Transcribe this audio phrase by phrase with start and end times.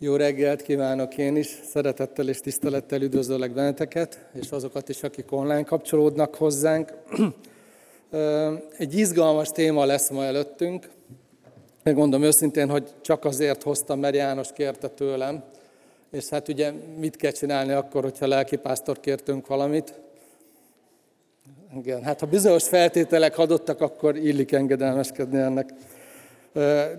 [0.00, 5.62] Jó reggelt kívánok én is, szeretettel és tisztelettel üdvözöllek benneteket, és azokat is, akik online
[5.62, 6.92] kapcsolódnak hozzánk.
[8.78, 10.88] Egy izgalmas téma lesz ma előttünk.
[11.82, 15.42] Megmondom őszintén, hogy csak azért hoztam, mert János kérte tőlem.
[16.10, 19.94] És hát ugye mit kell csinálni akkor, hogyha lelkipásztor kértünk valamit?
[21.76, 25.74] Igen, hát ha bizonyos feltételek adottak, akkor illik engedelmeskedni ennek.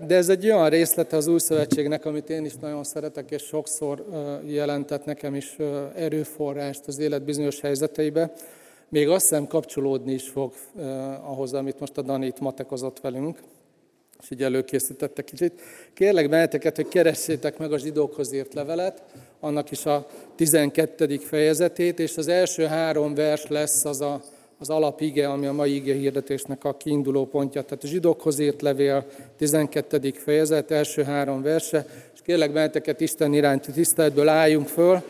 [0.06, 4.04] De ez egy olyan részlete az új szövetségnek, amit én is nagyon szeretek, és sokszor
[4.46, 5.56] jelentett nekem is
[5.94, 8.32] erőforrást az élet bizonyos helyzeteibe.
[8.88, 10.52] Még azt hiszem kapcsolódni is fog
[11.22, 13.38] ahhoz, amit most a Dani itt matekozott velünk,
[14.22, 15.60] és így előkészítettek kicsit.
[15.94, 19.02] Kérlek benneteket, hogy keressétek meg a zsidókhoz írt levelet,
[19.40, 21.16] annak is a 12.
[21.16, 24.22] fejezetét, és az első három vers lesz az a
[24.60, 27.62] az alapige, ami a mai ige hirdetésnek a kiinduló pontja.
[27.62, 29.06] Tehát a zsidókhoz írt levél
[29.36, 30.10] 12.
[30.10, 35.02] fejezet, első három verse, és kérlek benneteket Isten iránti tiszteletből álljunk föl,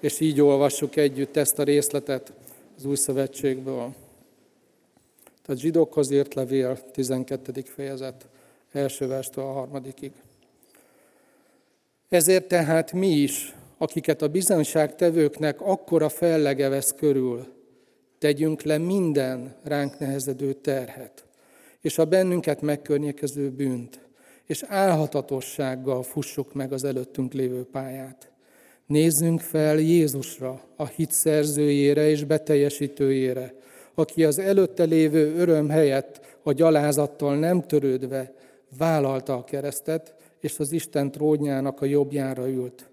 [0.00, 2.32] és így olvassuk együtt ezt a részletet
[2.76, 3.94] az új szövetségből.
[5.46, 7.62] Tehát zsidókhoz írt levél 12.
[7.64, 8.26] fejezet,
[8.72, 10.12] első verstől a harmadikig.
[12.08, 17.53] Ezért tehát mi is, akiket a bizonyságtevőknek akkora fellege vesz körül,
[18.24, 21.24] tegyünk le minden ránk nehezedő terhet,
[21.80, 24.00] és a bennünket megkörnyékező bűnt,
[24.46, 28.30] és álhatatossággal fussuk meg az előttünk lévő pályát.
[28.86, 33.54] Nézzünk fel Jézusra, a hit szerzőjére és beteljesítőjére,
[33.94, 38.34] aki az előtte lévő öröm helyett a gyalázattal nem törődve
[38.78, 42.90] vállalta a keresztet, és az Isten trónjának a jobbjára ült.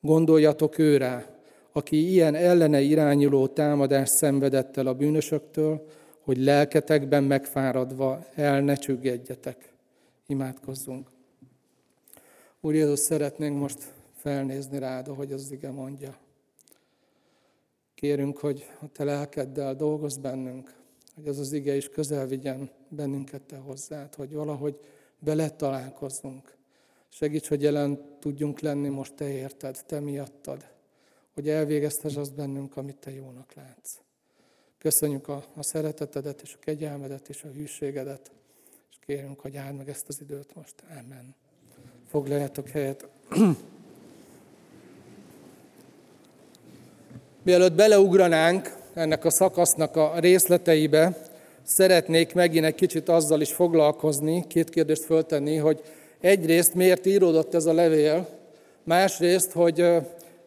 [0.00, 1.37] Gondoljatok őrá,
[1.78, 5.86] aki ilyen ellene irányuló támadást szenvedett el a bűnösöktől,
[6.20, 9.72] hogy lelketekben megfáradva el ne csüggedjetek.
[10.26, 11.10] Imádkozzunk.
[12.60, 16.16] Úr Jézus, szeretnénk most felnézni rád, ahogy az ige mondja.
[17.94, 20.74] Kérünk, hogy a te lelkeddel dolgozz bennünk,
[21.14, 24.78] hogy az az ige is közel vigyen bennünket te hozzád, hogy valahogy
[25.18, 26.56] bele találkozzunk.
[27.08, 30.76] Segíts, hogy jelen tudjunk lenni most te érted, te miattad
[31.38, 33.90] hogy elvégeztes azt bennünk, amit Te jónak látsz.
[34.78, 38.30] Köszönjük a, a szeretetedet, és a kegyelmedet, és a hűségedet,
[38.90, 40.74] és kérünk, hogy áld meg ezt az időt most.
[40.90, 41.34] Amen.
[42.08, 43.08] Foglaljatok helyet.
[47.42, 51.28] Mielőtt beleugranánk ennek a szakasznak a részleteibe,
[51.62, 55.82] szeretnék megint egy kicsit azzal is foglalkozni, két kérdést föltenni, hogy
[56.20, 58.28] egyrészt miért íródott ez a levél,
[58.82, 59.84] másrészt, hogy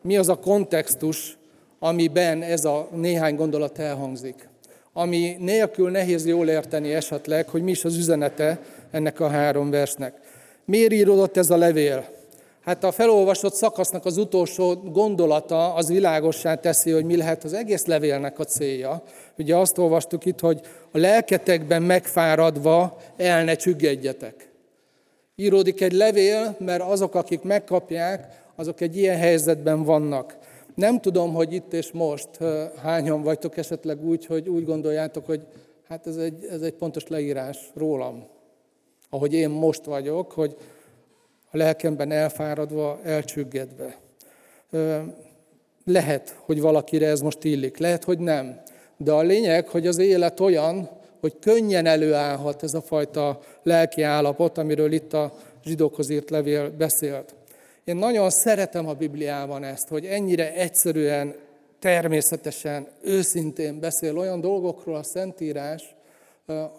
[0.02, 1.38] mi az a kontextus,
[1.80, 4.50] amiben ez a néhány gondolat elhangzik.
[4.94, 8.60] Ami nélkül nehéz jól érteni esetleg, hogy mi is az üzenete
[8.92, 10.14] ennek a három versnek.
[10.66, 12.06] Miért íródott ez a levél?
[12.62, 17.86] Hát a felolvasott szakasznak az utolsó gondolata az világossá teszi, hogy mi lehet az egész
[17.86, 19.04] levélnek a célja.
[19.38, 20.60] Ugye azt olvastuk itt, hogy
[20.92, 24.50] a lelketekben megfáradva el ne csüggedjetek.
[25.36, 30.38] Íródik egy levél, mert azok, akik megkapják, azok egy ilyen helyzetben vannak.
[30.76, 32.30] Nem tudom, hogy itt és most
[32.82, 35.42] hányan vagytok esetleg úgy, hogy úgy gondoljátok, hogy
[35.88, 38.24] hát ez egy, ez egy pontos leírás rólam.
[39.10, 40.56] Ahogy én most vagyok, hogy
[41.52, 43.98] a lelkemben elfáradva, elcsüggedve.
[45.86, 48.62] Lehet, hogy valakire ez most illik, lehet, hogy nem.
[48.98, 50.90] De a lényeg, hogy az élet olyan,
[51.20, 55.34] hogy könnyen előállhat ez a fajta lelki állapot, amiről itt a
[55.64, 57.36] zsidókhoz írt levél beszélt.
[57.84, 61.36] Én nagyon szeretem a Bibliában ezt, hogy ennyire egyszerűen,
[61.80, 65.96] természetesen, őszintén beszél olyan dolgokról a Szentírás,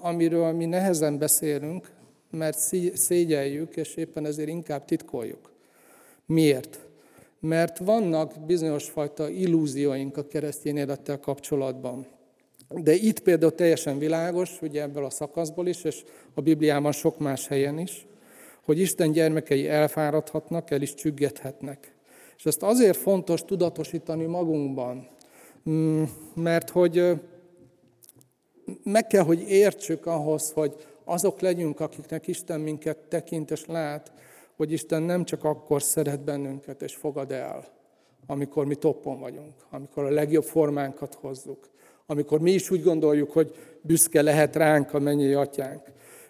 [0.01, 1.91] amiről mi nehezen beszélünk,
[2.31, 2.59] mert
[2.95, 5.53] szégyeljük, és éppen ezért inkább titkoljuk.
[6.27, 6.79] Miért?
[7.41, 12.07] Mert vannak bizonyos fajta illúzióink a keresztény élettel kapcsolatban.
[12.69, 16.05] De itt például teljesen világos, ugye ebből a szakaszból is, és
[16.35, 18.07] a Bibliában sok más helyen is,
[18.65, 21.95] hogy Isten gyermekei elfáradhatnak, el is csüggethetnek.
[22.37, 25.09] És ezt azért fontos tudatosítani magunkban,
[25.71, 26.03] mm,
[26.35, 27.21] mert hogy
[28.83, 30.75] meg kell, hogy értsük ahhoz, hogy
[31.05, 34.13] azok legyünk, akiknek Isten minket tekint és lát,
[34.57, 37.69] hogy Isten nem csak akkor szeret bennünket és fogad el,
[38.27, 41.71] amikor mi toppon vagyunk, amikor a legjobb formánkat hozzuk,
[42.07, 45.83] amikor mi is úgy gondoljuk, hogy büszke lehet ránk a mennyi atyánk,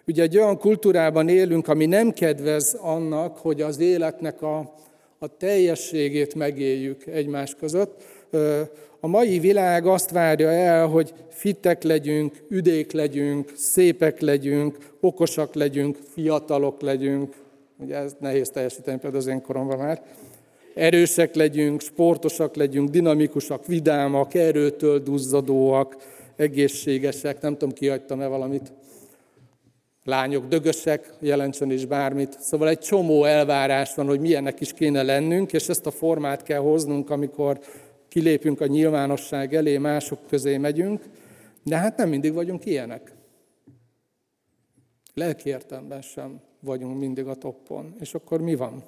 [0.07, 4.73] Ugye egy olyan kultúrában élünk, ami nem kedvez annak, hogy az életnek a,
[5.19, 8.03] a teljességét megéljük egymás között.
[8.99, 15.97] A mai világ azt várja el, hogy fitek legyünk, üdék legyünk, szépek legyünk, okosak legyünk,
[16.13, 17.33] fiatalok legyünk,
[17.83, 20.01] Ugye ez nehéz teljesíteni például az én koromban már.
[20.73, 25.95] Erősek legyünk, sportosak legyünk, dinamikusak, vidámak, erőtől duzzadóak,
[26.35, 28.71] egészségesek, nem tudom, kihagytam-e valamit.
[30.03, 32.41] Lányok dögösek, jelentsen is bármit.
[32.41, 36.59] Szóval egy csomó elvárás van, hogy milyennek is kéne lennünk, és ezt a formát kell
[36.59, 37.59] hoznunk, amikor
[38.07, 41.03] kilépünk a nyilvánosság elé, mások közé megyünk,
[41.63, 43.11] de hát nem mindig vagyunk ilyenek.
[45.13, 47.95] Lelki értelemben sem vagyunk mindig a toppon.
[47.99, 48.83] És akkor mi van?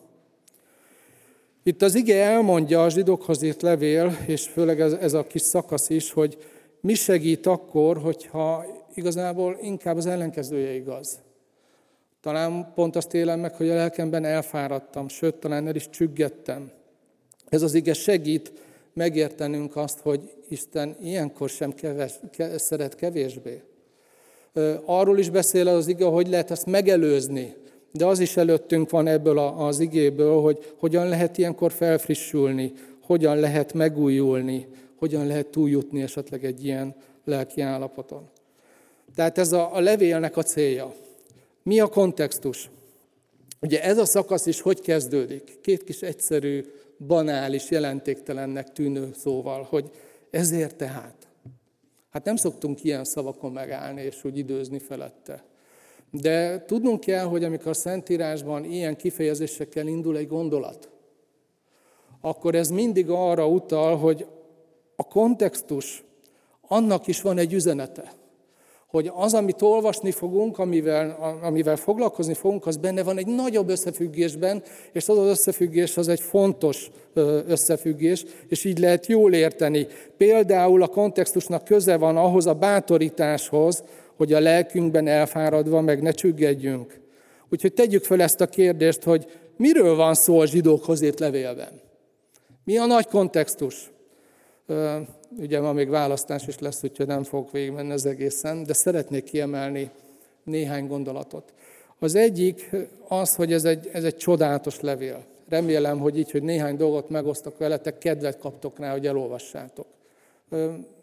[1.63, 5.89] Itt az ige elmondja a zsidókhoz írt levél, és főleg ez, ez a kis szakasz
[5.89, 6.37] is, hogy
[6.81, 8.65] mi segít akkor, hogyha
[8.97, 11.19] igazából inkább az ellenkezője igaz.
[12.21, 16.71] Talán pont azt élem meg, hogy a lelkemben elfáradtam, sőt, talán el is csüggettem.
[17.49, 18.53] Ez az ige segít
[18.93, 23.61] megértenünk azt, hogy Isten ilyenkor sem keves, ke, szeret kevésbé.
[24.85, 27.55] Arról is beszél az ige, hogy lehet ezt megelőzni,
[27.91, 33.73] de az is előttünk van ebből az igéből, hogy hogyan lehet ilyenkor felfrissülni, hogyan lehet
[33.73, 36.95] megújulni, hogyan lehet túljutni esetleg egy ilyen
[37.25, 38.29] lelki állapoton.
[39.15, 40.93] Tehát ez a, a levélnek a célja.
[41.63, 42.69] Mi a kontextus?
[43.61, 45.61] Ugye ez a szakasz is hogy kezdődik?
[45.61, 46.65] Két kis egyszerű,
[47.07, 49.91] banális, jelentéktelennek tűnő szóval, hogy
[50.29, 51.27] ezért tehát.
[52.09, 55.43] Hát nem szoktunk ilyen szavakon megállni és úgy időzni felette.
[56.11, 60.89] De tudnunk kell, hogy amikor a Szentírásban ilyen kifejezésekkel indul egy gondolat,
[62.21, 64.25] akkor ez mindig arra utal, hogy
[64.95, 66.03] a kontextus,
[66.61, 68.13] annak is van egy üzenete.
[68.95, 74.63] Hogy az, amit olvasni fogunk, amivel, amivel foglalkozni fogunk, az benne van egy nagyobb összefüggésben,
[74.91, 76.91] és az az összefüggés az egy fontos
[77.47, 79.87] összefüggés, és így lehet jól érteni.
[80.17, 83.83] Például a kontextusnak köze van ahhoz a bátorításhoz,
[84.17, 86.99] hogy a lelkünkben elfáradva meg ne csüggedjünk.
[87.49, 89.25] Úgyhogy tegyük fel ezt a kérdést, hogy
[89.57, 91.81] miről van szó a zsidókhoz írt levélben?
[92.63, 93.93] Mi a nagy kontextus?
[95.37, 99.89] Ugye ma még választás is lesz, úgyhogy nem fogok végigmenni az egészen, de szeretnék kiemelni
[100.43, 101.53] néhány gondolatot.
[101.99, 102.69] Az egyik
[103.07, 105.25] az, hogy ez egy, ez egy csodálatos levél.
[105.49, 109.85] Remélem, hogy így, hogy néhány dolgot megosztok veletek, kedvet kaptok rá, hogy elolvassátok.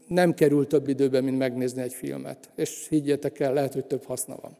[0.06, 2.50] Nem kerül több időbe, mint megnézni egy filmet.
[2.54, 4.56] És higgyetek el, lehet, hogy több haszna van.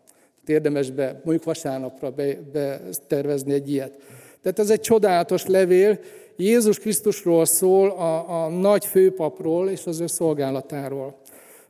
[0.47, 2.11] Érdemes be, mondjuk vasárnapra
[2.53, 3.99] betervezni be egy ilyet.
[4.43, 5.99] Tehát ez egy csodálatos levél,
[6.43, 11.15] Jézus Krisztusról szól, a, a nagy főpapról és az ő szolgálatáról.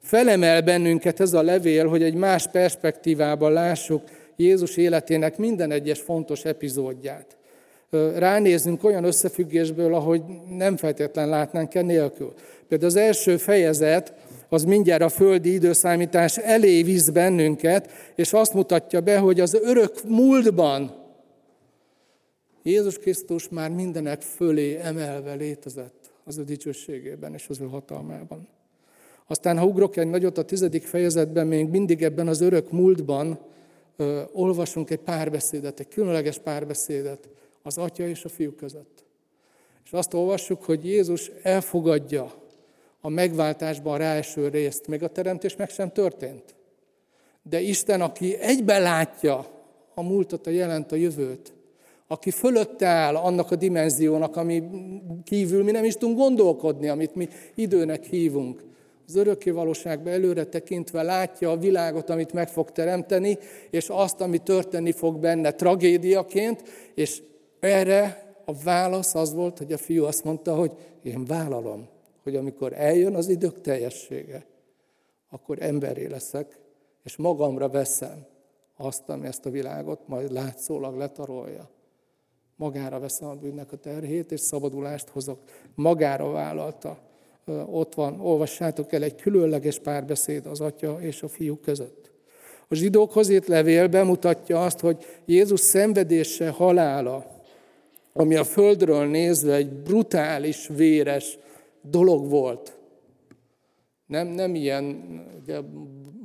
[0.02, 4.02] Felemel bennünket ez a levél, hogy egy más perspektívában lássuk
[4.36, 7.26] Jézus életének minden egyes fontos epizódját.
[8.16, 10.22] Ránézünk olyan összefüggésből, ahogy
[10.56, 12.32] nem feltétlen látnánk nélkül.
[12.68, 14.12] Például az első fejezet,
[14.48, 19.92] az mindjárt a földi időszámítás elé visz bennünket, és azt mutatja be, hogy az örök
[20.08, 21.01] múltban
[22.62, 28.48] Jézus Krisztus már mindenek fölé emelve létezett az ő dicsőségében és az ő hatalmában.
[29.26, 33.38] Aztán, ha ugrok egy nagyot a tizedik fejezetben, még mindig ebben az örök múltban
[33.96, 37.28] ö, olvasunk egy párbeszédet, egy különleges párbeszédet
[37.62, 39.04] az atya és a fiú között.
[39.84, 42.32] És azt olvassuk, hogy Jézus elfogadja
[43.00, 46.54] a megváltásban ráeső részt, még a teremtés meg sem történt.
[47.42, 49.46] De Isten, aki egyben látja
[49.94, 51.52] a múltat, a jelent, a jövőt,
[52.12, 54.62] aki fölötte áll annak a dimenziónak, ami
[55.24, 58.64] kívül mi nem is tudunk gondolkodni, amit mi időnek hívunk.
[59.06, 63.38] Az örökké valóságba előre tekintve látja a világot, amit meg fog teremteni,
[63.70, 66.62] és azt, ami történni fog benne tragédiaként,
[66.94, 67.22] és
[67.60, 70.72] erre a válasz az volt, hogy a fiú azt mondta, hogy
[71.02, 71.88] én vállalom,
[72.22, 74.46] hogy amikor eljön az idők teljessége,
[75.30, 76.58] akkor emberé leszek,
[77.04, 78.26] és magamra veszem
[78.76, 81.70] azt, ami ezt a világot majd látszólag letarolja
[82.62, 85.38] magára veszem a bűnnek a terhét, és szabadulást hozok.
[85.74, 86.98] Magára vállalta.
[87.66, 92.10] Ott van, olvassátok el, egy különleges párbeszéd az atya és a fiú között.
[92.68, 97.26] A zsidókhoz írt levél bemutatja azt, hogy Jézus szenvedése, halála,
[98.12, 101.38] ami a földről nézve egy brutális, véres
[101.80, 102.76] dolog volt.
[104.12, 104.84] Nem, nem ilyen,
[105.42, 105.60] ugye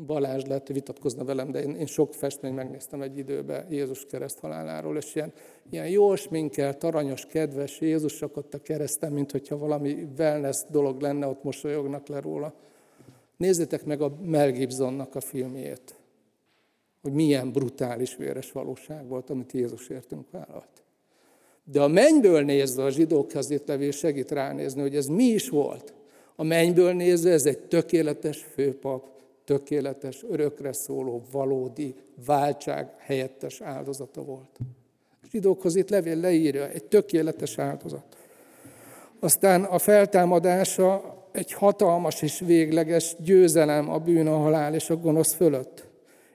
[0.06, 4.98] Balázs hogy vitatkozna velem, de én, én sok festményt megnéztem egy időben Jézus kereszt haláláról,
[4.98, 5.34] és ilyen,
[5.70, 11.28] ilyen jól sminkelt, aranyos, kedves Jézusok ott a kereszten, mint hogyha valami wellness dolog lenne,
[11.28, 12.54] ott mosolyognak le róla.
[13.38, 15.96] Nézzétek meg a Mel Gibsonnak a filmjét,
[17.02, 20.84] hogy milyen brutális, véres valóság volt, amit Jézus értünk vállalt.
[21.64, 25.96] De a mennyből nézve a zsidókhoz írt levél segít ránézni, hogy ez mi is volt.
[26.40, 29.04] A mennyből nézve ez egy tökéletes főpap,
[29.46, 34.58] tökéletes, örökre szóló, valódi váltság helyettes áldozata volt.
[35.32, 38.18] zsidókhoz itt levél leírja, egy tökéletes áldozat.
[39.20, 45.34] Aztán a feltámadása egy hatalmas és végleges győzelem a bűn, a halál és a gonosz
[45.34, 45.88] fölött.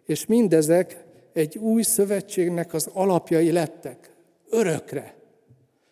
[0.06, 4.10] És mindezek egy új szövetségnek az alapjai lettek.
[4.50, 5.14] Örökre.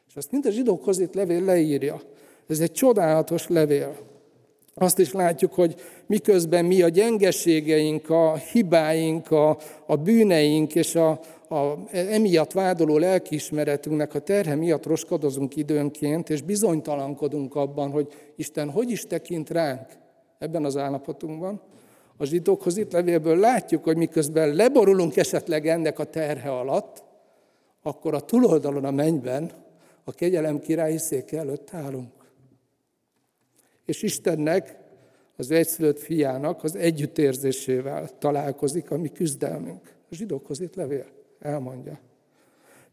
[0.08, 2.00] És azt mind a zsidókhoz itt levél leírja.
[2.50, 3.96] Ez egy csodálatos levél.
[4.74, 5.74] Azt is látjuk, hogy
[6.06, 11.10] miközben mi a gyengeségeink, a hibáink, a, a bűneink és a,
[11.48, 18.90] a emiatt vádoló lelkiismeretünknek a terhe miatt roskadozunk időnként, és bizonytalankodunk abban, hogy Isten hogy
[18.90, 19.86] is tekint ránk
[20.38, 21.60] ebben az állapotunkban.
[22.16, 27.02] A zsidókhoz itt levélből látjuk, hogy miközben leborulunk esetleg ennek a terhe alatt,
[27.82, 29.50] akkor a túloldalon a mennyben
[30.04, 32.19] a kegyelem királyi széke előtt állunk.
[33.90, 34.76] És Istennek,
[35.36, 39.94] az egyszülött fiának az együttérzésével találkozik a mi küzdelmünk.
[40.10, 41.06] A zsidókhoz itt levél
[41.40, 42.00] elmondja.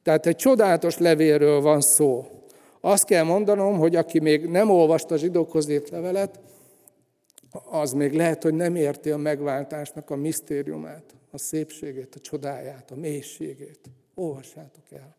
[0.04, 2.25] Tehát egy csodálatos levélről van szó.
[2.82, 6.39] Azt kell mondanom, hogy aki még nem olvasta a zsidókhoz írt levelet,
[7.70, 12.96] az még lehet, hogy nem érti a megváltásnak a misztériumát, a szépségét, a csodáját, a
[12.96, 13.80] mélységét.
[14.16, 15.16] Olvassátok el.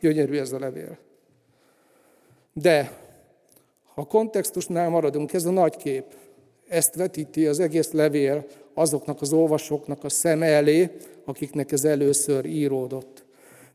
[0.00, 0.98] Gyönyörű ez a levél.
[2.52, 3.04] De
[3.96, 6.04] ha kontextusnál maradunk, ez a nagy kép.
[6.68, 10.90] Ezt vetíti az egész levél azoknak az olvasóknak a szem elé,
[11.24, 13.24] akiknek ez először íródott.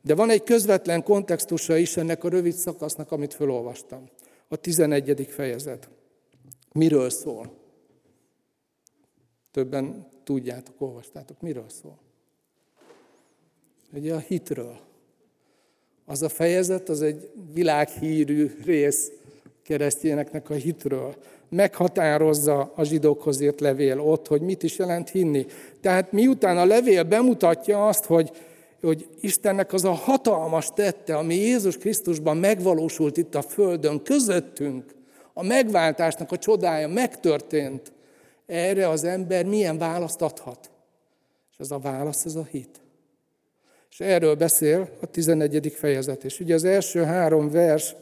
[0.01, 4.09] De van egy közvetlen kontextusa is ennek a rövid szakasznak, amit felolvastam.
[4.47, 5.27] A 11.
[5.29, 5.89] fejezet.
[6.71, 7.53] Miről szól?
[9.51, 11.41] Többen tudjátok, olvastátok.
[11.41, 11.97] Miről szól?
[13.93, 14.79] Ugye a hitről.
[16.05, 19.11] Az a fejezet, az egy világhírű rész
[19.71, 21.15] keresztényeknek a hitről.
[21.49, 25.45] Meghatározza a zsidókhoz írt levél ott, hogy mit is jelent hinni.
[25.81, 28.31] Tehát miután a levél bemutatja azt, hogy,
[28.81, 34.95] hogy Istennek az a hatalmas tette, ami Jézus Krisztusban megvalósult itt a Földön, közöttünk,
[35.33, 37.91] a megváltásnak a csodája megtörtént,
[38.45, 40.71] erre az ember milyen választ adhat?
[41.51, 42.81] És az a válasz, ez a hit.
[43.91, 45.73] És erről beszél a 11.
[45.75, 46.23] fejezet.
[46.23, 47.95] És ugye az első három vers,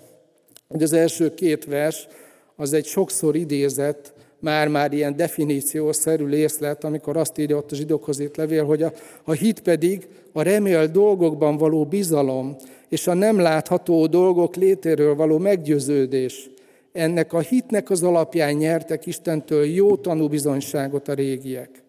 [0.70, 2.08] hogy az első két vers,
[2.56, 8.38] az egy sokszor idézett, már-már ilyen definíciószerű részlet, amikor azt írja ott a zsidókhoz írt
[8.38, 12.56] levél, hogy a, a hit pedig a remélt dolgokban való bizalom,
[12.90, 16.50] és a nem látható dolgok létéről való meggyőződés.
[16.92, 21.84] Ennek a hitnek az alapján nyertek Istentől jó tanúbizonyságot a régiek.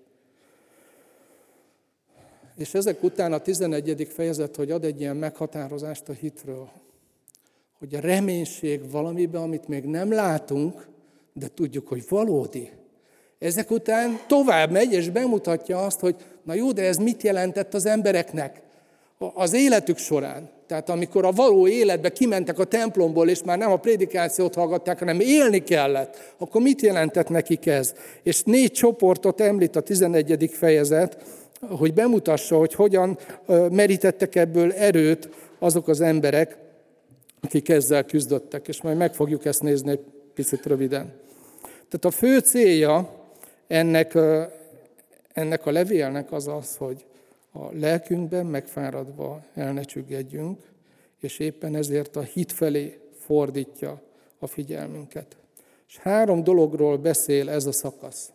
[2.57, 4.09] És ezek után a 11.
[4.11, 6.69] fejezet, hogy ad egy ilyen meghatározást a hitről
[7.81, 10.87] hogy a reménység valamiben, amit még nem látunk,
[11.33, 12.71] de tudjuk, hogy valódi.
[13.39, 17.87] Ezek után tovább megy, és bemutatja azt, hogy na jó, de ez mit jelentett az
[17.87, 18.63] embereknek
[19.35, 20.51] az életük során.
[20.67, 25.21] Tehát amikor a való életbe kimentek a templomból, és már nem a prédikációt hallgatták, hanem
[25.21, 27.95] élni kellett, akkor mit jelentett nekik ez?
[28.23, 30.51] És négy csoportot említ a 11.
[30.53, 31.17] fejezet,
[31.61, 33.19] hogy bemutassa, hogy hogyan
[33.71, 36.69] merítettek ebből erőt azok az emberek,
[37.41, 40.05] akik ezzel küzdöttek, és majd meg fogjuk ezt nézni egy
[40.35, 41.13] picit röviden.
[41.61, 43.15] Tehát a fő célja
[43.67, 44.19] ennek,
[45.33, 47.05] ennek a levélnek az az, hogy
[47.53, 50.61] a lelkünkben megfáradva el ne csüggedjünk,
[51.21, 54.03] és éppen ezért a hit felé fordítja
[54.39, 55.37] a figyelmünket.
[55.89, 58.31] És három dologról beszél ez a szakasz.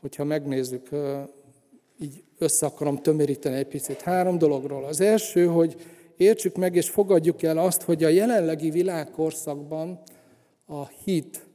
[0.00, 0.88] Hogyha megnézzük,
[2.00, 4.00] így össze akarom tömöríteni egy picit.
[4.00, 4.84] Három dologról.
[4.84, 5.76] Az első, hogy
[6.20, 10.00] értsük meg és fogadjuk el azt, hogy a jelenlegi világkorszakban
[10.66, 11.46] a hit,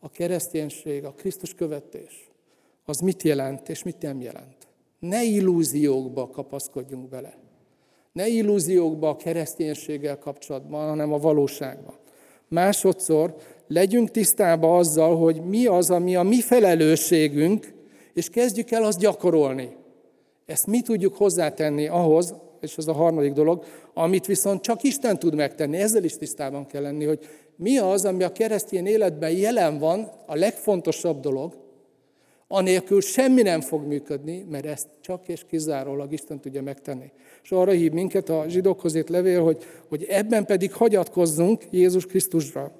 [0.00, 2.30] a kereszténység, a Krisztus követés,
[2.84, 4.68] az mit jelent és mit nem jelent.
[4.98, 7.38] Ne illúziókba kapaszkodjunk bele.
[8.12, 11.94] Ne illúziókba a kereszténységgel kapcsolatban, hanem a valóságban.
[12.48, 13.34] Másodszor
[13.66, 17.74] legyünk tisztában azzal, hogy mi az, ami a mi felelősségünk,
[18.14, 19.76] és kezdjük el azt gyakorolni.
[20.46, 23.64] Ezt mi tudjuk hozzátenni ahhoz, és ez a harmadik dolog,
[23.94, 25.76] amit viszont csak Isten tud megtenni.
[25.76, 30.34] Ezzel is tisztában kell lenni, hogy mi az, ami a keresztény életben jelen van, a
[30.34, 31.56] legfontosabb dolog,
[32.52, 37.10] anélkül semmi nem fog működni, mert ezt csak és kizárólag Isten tudja megtenni.
[37.42, 42.72] És arra hív minket a zsidókhoz írt levél, hogy, hogy ebben pedig hagyatkozzunk Jézus Krisztusra.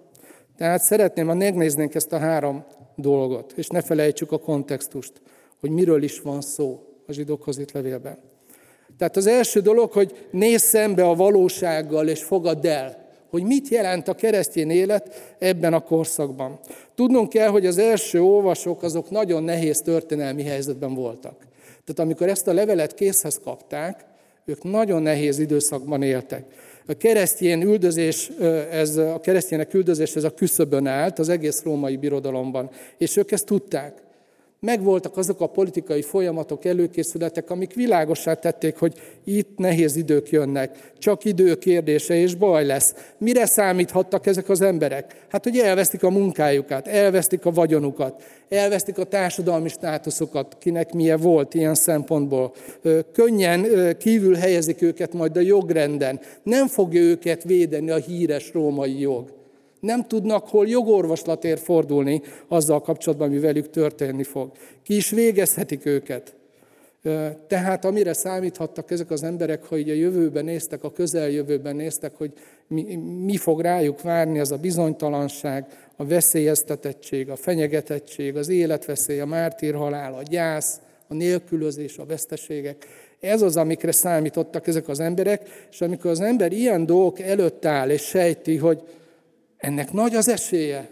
[0.56, 2.64] Tehát szeretném, ha megnéznénk ezt a három
[2.96, 5.12] dolgot, és ne felejtsük a kontextust,
[5.60, 8.18] hogy miről is van szó a zsidókhoz írt levélben.
[9.00, 14.08] Tehát az első dolog, hogy nézz szembe a valósággal, és fogadd el, hogy mit jelent
[14.08, 16.58] a keresztény élet ebben a korszakban.
[16.94, 21.36] Tudnunk kell, hogy az első olvasók azok nagyon nehéz történelmi helyzetben voltak.
[21.84, 24.04] Tehát amikor ezt a levelet készhez kapták,
[24.44, 26.44] Ők nagyon nehéz időszakban éltek.
[26.86, 28.30] A keresztény üldözés,
[28.70, 33.46] ez, a keresztények üldözés ez a küszöbön állt az egész római birodalomban, és ők ezt
[33.46, 34.02] tudták
[34.60, 41.24] megvoltak azok a politikai folyamatok, előkészületek, amik világosá tették, hogy itt nehéz idők jönnek, csak
[41.24, 42.94] idő kérdése és baj lesz.
[43.18, 45.26] Mire számíthattak ezek az emberek?
[45.28, 51.54] Hát, hogy elvesztik a munkájukat, elvesztik a vagyonukat, elvesztik a társadalmi státuszokat, kinek milyen volt
[51.54, 52.54] ilyen szempontból.
[53.12, 53.66] Könnyen
[53.98, 56.20] kívül helyezik őket majd a jogrenden.
[56.42, 59.39] Nem fogja őket védeni a híres római jog
[59.80, 64.50] nem tudnak hol jogorvoslatért fordulni azzal kapcsolatban, ami velük történni fog.
[64.82, 66.34] Ki is végezhetik őket.
[67.46, 72.32] Tehát amire számíthattak ezek az emberek, hogy a jövőben néztek, a közeljövőben néztek, hogy
[72.66, 72.94] mi,
[73.24, 80.14] mi fog rájuk várni, az a bizonytalanság, a veszélyeztetettség, a fenyegetettség, az életveszély, a mártírhalál,
[80.14, 82.86] a gyász, a nélkülözés, a veszteségek.
[83.20, 87.90] Ez az, amikre számítottak ezek az emberek, és amikor az ember ilyen dolgok előtt áll,
[87.90, 88.82] és sejti, hogy
[89.60, 90.90] ennek nagy az esélye,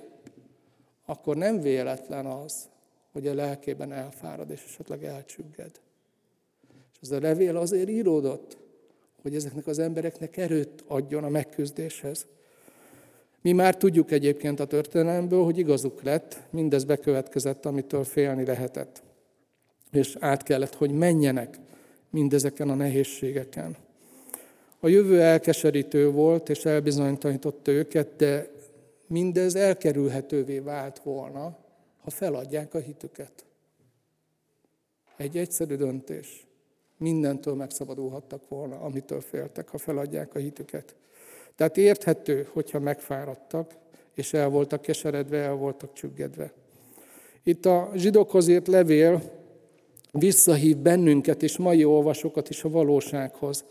[1.05, 2.69] akkor nem véletlen az,
[3.13, 5.71] hogy a lelkében elfárad és esetleg elcsügged.
[6.93, 8.57] És ez a levél azért íródott,
[9.23, 12.27] hogy ezeknek az embereknek erőt adjon a megküzdéshez.
[13.41, 19.03] Mi már tudjuk egyébként a történelemből, hogy igazuk lett, mindez bekövetkezett, amitől félni lehetett.
[19.93, 21.59] És át kellett, hogy menjenek
[22.11, 23.77] mindezeken a nehézségeken.
[24.81, 28.51] A jövő elkeserítő volt, és elbizonytanította őket, de
[29.09, 31.57] mindez elkerülhetővé vált volna,
[32.03, 33.45] ha feladják a hitüket.
[35.17, 36.47] Egy egyszerű döntés.
[36.97, 40.95] Mindentől megszabadulhattak volna, amitől féltek, ha feladják a hitüket.
[41.55, 43.75] Tehát érthető, hogyha megfáradtak,
[44.15, 46.53] és el voltak keseredve, el voltak csüggedve.
[47.43, 49.23] Itt a zsidókhoz írt levél
[50.11, 53.65] visszahív bennünket és mai olvasókat is a valósághoz.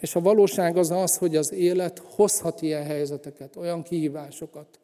[0.00, 4.80] És a valóság az az, hogy az élet hozhat ilyen helyzeteket, olyan kihívásokat,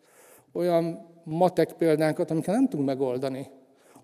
[0.53, 3.47] olyan matek példákat, amiket nem tudunk megoldani.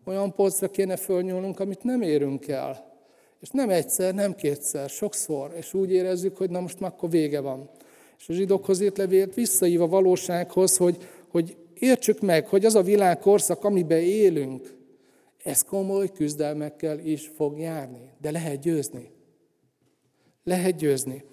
[0.05, 2.95] Olyan polcra kéne fölnyúlnunk, amit nem érünk el.
[3.41, 5.53] És nem egyszer, nem kétszer, sokszor.
[5.57, 7.71] És úgy érezzük, hogy na most már akkor vége van.
[8.19, 10.97] És a zsidókhoz írt levélt visszaív a valósághoz, hogy,
[11.29, 14.75] hogy értsük meg, hogy az a világkorszak, amiben élünk,
[15.45, 19.11] ez komoly küzdelmekkel is fog járni, de lehet győzni.
[20.49, 21.25] Lehet győzni.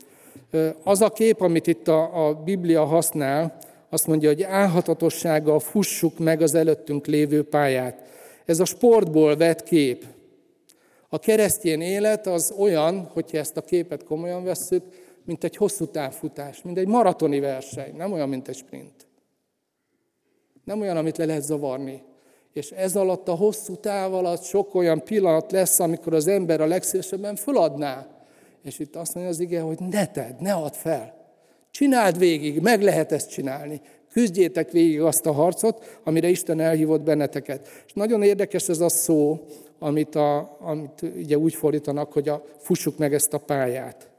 [0.83, 3.57] Az a kép, amit itt a, a Biblia használ,
[3.89, 8.01] azt mondja, hogy álhatatossággal fussuk meg az előttünk lévő pályát.
[8.45, 10.05] Ez a sportból vett kép.
[11.09, 14.83] A keresztény élet az olyan, hogyha ezt a képet komolyan vesszük,
[15.25, 19.07] mint egy hosszú távfutás, mint egy maratoni verseny, nem olyan, mint egy sprint.
[20.63, 22.03] Nem olyan, amit le lehet zavarni.
[22.53, 26.65] És ez alatt a hosszú táv alatt sok olyan pillanat lesz, amikor az ember a
[26.65, 28.13] legszívesebben föladná
[28.63, 31.21] és itt azt mondja az ige, hogy ne tedd, ne add fel.
[31.71, 33.81] Csináld végig, meg lehet ezt csinálni.
[34.11, 37.67] Küzdjétek végig azt a harcot, amire Isten elhívott benneteket.
[37.85, 39.45] És nagyon érdekes ez a szó,
[39.79, 44.09] amit, a, amit ugye úgy fordítanak, hogy a, fussuk meg ezt a pályát.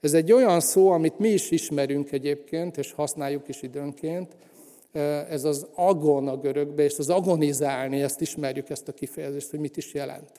[0.00, 4.36] Ez egy olyan szó, amit mi is ismerünk egyébként, és használjuk is időnként.
[5.28, 9.76] Ez az agon a görögbe, és az agonizálni, ezt ismerjük, ezt a kifejezést, hogy mit
[9.76, 10.30] is jelent.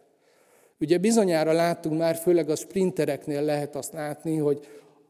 [0.82, 4.67] Ugye bizonyára láttunk már, főleg a sprintereknél lehet azt látni, hogy,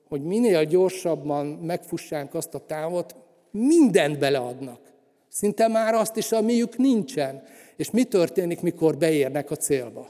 [0.10, 3.15] hogy minél gyorsabban megfussák azt a távot,
[3.51, 4.79] mindent beleadnak.
[5.27, 7.43] Szinte már azt is, amiük nincsen.
[7.75, 10.10] És mi történik, mikor beérnek a célba?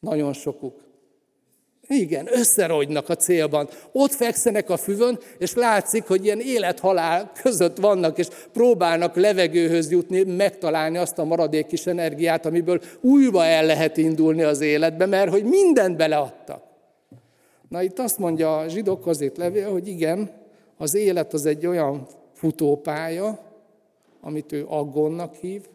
[0.00, 0.83] Nagyon sokuk
[1.86, 3.68] igen, összerogynak a célban.
[3.92, 10.22] Ott fekszenek a füvön, és látszik, hogy ilyen élethalál között vannak, és próbálnak levegőhöz jutni,
[10.22, 15.44] megtalálni azt a maradék kis energiát, amiből újra el lehet indulni az életbe, mert hogy
[15.44, 16.62] mindent beleadtak.
[17.68, 20.30] Na itt azt mondja a zsidók azért levél, hogy igen,
[20.76, 23.38] az élet az egy olyan futópálya,
[24.20, 25.66] amit ő aggonnak hív,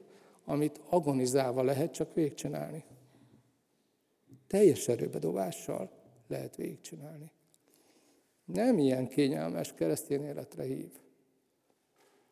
[0.46, 2.84] amit agonizálva lehet csak végcsinálni.
[4.48, 5.90] Teljes erőbedobással
[6.30, 7.32] lehet végigcsinálni.
[8.46, 10.92] Nem ilyen kényelmes keresztény életre hív.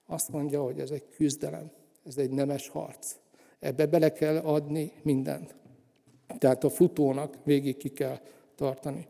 [0.05, 1.71] Azt mondja, hogy ez egy küzdelem,
[2.05, 3.15] ez egy nemes harc.
[3.59, 5.55] Ebbe bele kell adni mindent.
[6.37, 8.19] Tehát a futónak végig ki kell
[8.55, 9.07] tartani.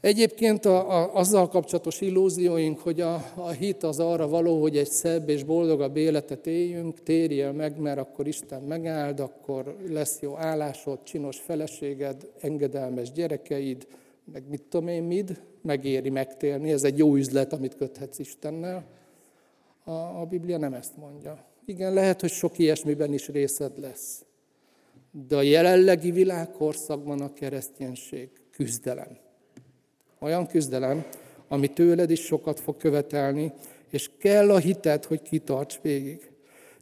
[0.00, 4.90] Egyébként a, a, azzal kapcsolatos illúzióink, hogy a, a hit az arra való, hogy egy
[4.90, 11.02] szebb és boldogabb életet éljünk, térjél meg, mert akkor Isten megáld, akkor lesz jó állásod,
[11.02, 13.86] csinos feleséged, engedelmes gyerekeid,
[14.32, 18.84] meg mit tudom én, mid, megéri megtérni, ez egy jó üzlet, amit köthetsz Istennel.
[19.84, 21.44] A, a Biblia nem ezt mondja.
[21.64, 24.24] Igen, lehet, hogy sok ilyesmiben is részed lesz.
[25.28, 29.26] De a jelenlegi világkorszakban a kereszténység küzdelem.
[30.20, 31.04] Olyan küzdelem,
[31.48, 33.52] ami tőled is sokat fog követelni,
[33.90, 36.30] és kell a hited, hogy kitarts végig.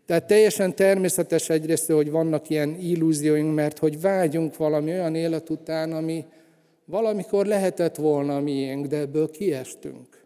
[0.07, 5.92] Tehát teljesen természetes egyrészt, hogy vannak ilyen illúzióink, mert hogy vágyunk valami olyan élet után,
[5.92, 6.25] ami
[6.85, 10.25] valamikor lehetett volna miénk, de ebből kiestünk.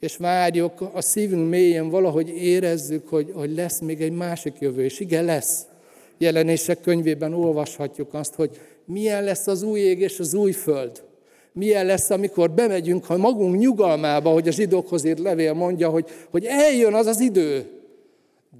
[0.00, 5.00] És vágyok a szívünk mélyén valahogy érezzük, hogy, hogy lesz még egy másik jövő, és
[5.00, 5.66] igen, lesz.
[6.18, 11.02] Jelenések könyvében olvashatjuk azt, hogy milyen lesz az új ég és az új föld.
[11.56, 16.44] Milyen lesz, amikor bemegyünk ha magunk nyugalmába, hogy a zsidókhoz írt levél mondja, hogy, hogy
[16.44, 17.66] eljön az az idő,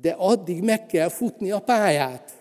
[0.00, 2.32] de addig meg kell futni a pályát,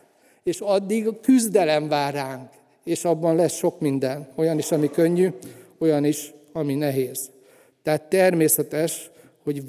[0.43, 2.49] és addig a küzdelem vár ránk,
[2.83, 5.29] és abban lesz sok minden, olyan is, ami könnyű,
[5.77, 7.29] olyan is, ami nehéz.
[7.83, 9.11] Tehát természetes,
[9.43, 9.63] hogy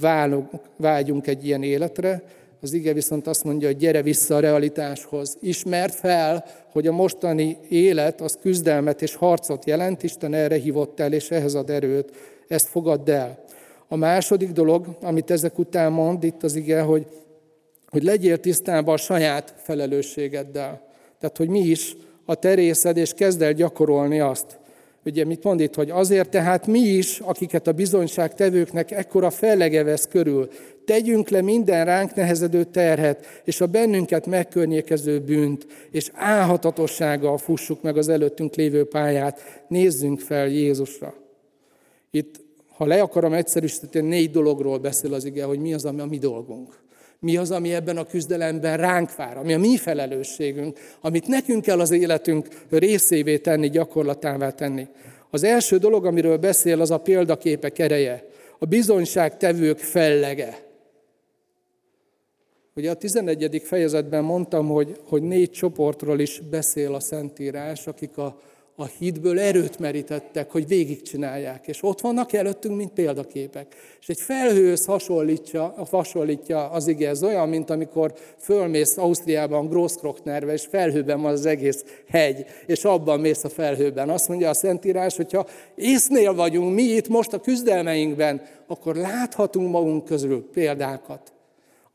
[0.77, 2.23] vágyunk egy ilyen életre,
[2.65, 5.37] az ige viszont azt mondja, hogy gyere vissza a realitáshoz.
[5.41, 11.13] Ismerd fel, hogy a mostani élet az küzdelmet és harcot jelent, Isten erre hívott el,
[11.13, 12.13] és ehhez ad erőt.
[12.49, 13.45] Ezt fogadd el.
[13.89, 17.07] A második dolog, amit ezek után mond itt az ige, hogy
[17.89, 20.83] hogy legyél tisztában a saját felelősségeddel.
[21.19, 24.59] Tehát, hogy mi is a terészed, és kezd el gyakorolni azt.
[25.05, 29.83] Ugye mit mond itt, hogy azért tehát mi is, akiket a bizonyság tevőknek ekkora fellege
[29.83, 30.49] vesz körül,
[30.85, 37.97] tegyünk le minden ránk nehezedő terhet, és a bennünket megkörnyékező bűnt, és álhatatossággal fussuk meg
[37.97, 41.15] az előttünk lévő pályát, nézzünk fel Jézusra.
[42.11, 42.41] Itt,
[42.77, 46.19] ha le akarom egyszerűsíteni, négy dologról beszél az ige, hogy mi az, ami a mi
[46.19, 46.83] dolgunk.
[47.25, 51.81] Mi az, ami ebben a küzdelemben ránk vár, ami a mi felelősségünk, amit nekünk kell
[51.81, 54.87] az életünk részévé tenni, gyakorlatává tenni.
[55.31, 58.25] Az első dolog, amiről beszél, az a példaképek ereje,
[58.59, 60.59] a bizonyságtevők fellege.
[62.75, 63.63] Ugye a 11.
[63.65, 68.41] fejezetben mondtam, hogy, hogy négy csoportról is beszél a Szentírás, akik a,
[68.77, 71.67] a hitből erőt merítettek, hogy végigcsinálják.
[71.67, 73.75] És ott vannak előttünk, mint példaképek.
[74.01, 80.67] És egy felhőhöz hasonlítja, hasonlítja az ige, ez olyan, mint amikor fölmész Ausztriában Grosskroknerve, és
[80.71, 84.11] felhőben van az egész hegy, és abban mész a felhőben.
[84.11, 90.05] Azt mondja a Szentírás, hogyha észnél vagyunk mi itt most a küzdelmeinkben, akkor láthatunk magunk
[90.05, 91.33] közül példákat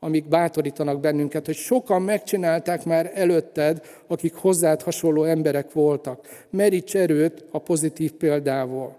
[0.00, 6.46] amik bátorítanak bennünket, hogy sokan megcsinálták már előtted, akik hozzád hasonló emberek voltak.
[6.50, 8.96] Meríts erőt a pozitív példával.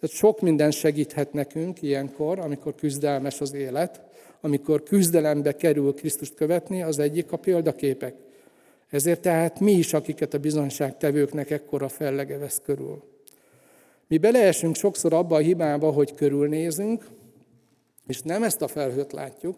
[0.00, 4.00] Tehát sok minden segíthet nekünk ilyenkor, amikor küzdelmes az élet,
[4.40, 8.14] amikor küzdelembe kerül Krisztust követni, az egyik a példaképek.
[8.90, 13.02] Ezért tehát mi is, akiket a bizonságtevőknek ekkora fellege vesz körül.
[14.06, 17.06] Mi beleesünk sokszor abba a hibába, hogy körülnézünk,
[18.06, 19.56] és nem ezt a felhőt látjuk,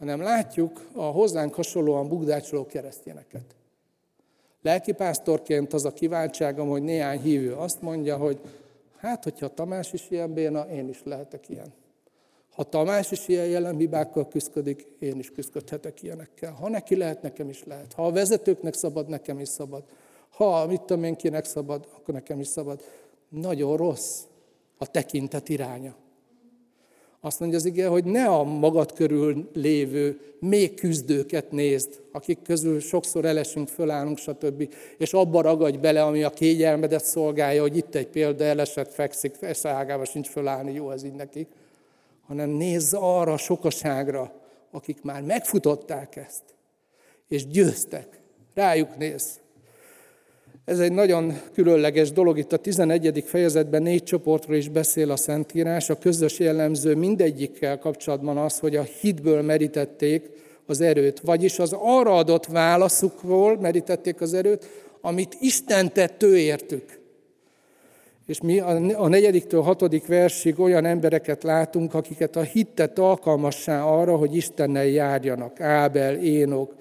[0.00, 3.54] hanem látjuk a hozzánk hasonlóan bugdácsoló keresztényeket.
[4.62, 8.40] Lelkipásztorként az a kiváltságom, hogy néhány hívő azt mondja, hogy
[8.96, 11.72] hát, hogyha Tamás is ilyen béna, én is lehetek ilyen.
[12.50, 16.52] Ha Tamás is ilyen jelenhibákkal küzdik, én is küzdhetek ilyenekkel.
[16.52, 17.92] Ha neki lehet, nekem is lehet.
[17.92, 19.82] Ha a vezetőknek szabad, nekem is szabad.
[20.30, 22.82] Ha mit tudom én kinek szabad, akkor nekem is szabad.
[23.28, 24.22] Nagyon rossz
[24.78, 25.94] a tekintet iránya.
[27.20, 32.80] Azt mondja az ige, hogy ne a magad körül lévő még küzdőket nézd, akik közül
[32.80, 34.74] sokszor elesünk, fölállunk, stb.
[34.98, 40.04] És abba ragadj bele, ami a kényelmedet szolgálja, hogy itt egy példa, elesett, fekszik, eszágába
[40.04, 41.48] sincs fölállni, jó ez így nekik.
[42.26, 44.32] Hanem nézz arra a sokaságra,
[44.70, 46.42] akik már megfutották ezt,
[47.28, 48.20] és győztek.
[48.54, 49.40] Rájuk néz.
[50.64, 52.38] Ez egy nagyon különleges dolog.
[52.38, 53.24] Itt a 11.
[53.26, 55.90] fejezetben négy csoportról is beszél a Szentírás.
[55.90, 60.30] A közös jellemző mindegyikkel kapcsolatban az, hogy a hitből merítették
[60.66, 61.20] az erőt.
[61.20, 64.66] Vagyis az arra adott válaszukról merítették az erőt,
[65.00, 66.98] amit Isten tett ő értük.
[68.26, 68.60] És mi
[68.94, 75.60] a negyediktől hatodik versig olyan embereket látunk, akiket a hittet alkalmassá arra, hogy Istennel járjanak.
[75.60, 76.74] Ábel, Énok.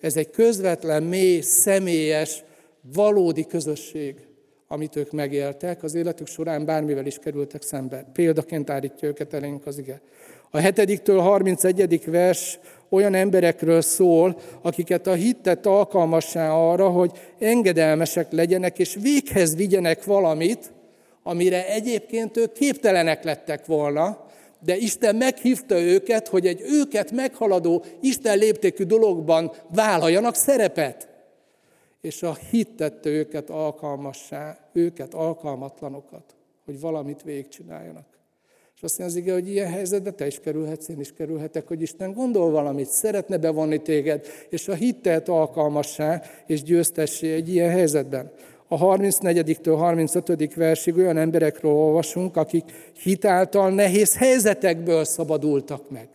[0.00, 2.44] Ez egy közvetlen, mély, személyes,
[2.92, 4.14] valódi közösség,
[4.68, 8.06] amit ők megéltek, az életük során bármivel is kerültek szembe.
[8.12, 10.00] Példaként állítja őket elénk az ige.
[10.50, 12.04] A hetediktől 31.
[12.04, 20.04] vers olyan emberekről szól, akiket a hittet alkalmassá arra, hogy engedelmesek legyenek, és véghez vigyenek
[20.04, 20.72] valamit,
[21.22, 24.26] amire egyébként ők képtelenek lettek volna,
[24.64, 31.13] de Isten meghívta őket, hogy egy őket meghaladó, Isten léptékű dologban vállaljanak szerepet
[32.04, 38.06] és a hit tette őket alkalmassá, őket alkalmatlanokat, hogy valamit végigcsináljanak.
[38.76, 41.82] És azt mondja az ige, hogy ilyen helyzetbe te is kerülhetsz, én is kerülhetek, hogy
[41.82, 48.32] Isten gondol valamit, szeretne bevonni téged, és a hittet alkalmassá, és győztessé egy ilyen helyzetben.
[48.68, 50.54] A a 34-től 35.
[50.54, 52.64] versig olyan emberekről olvasunk, akik
[53.02, 56.08] hitáltal nehéz helyzetekből szabadultak meg.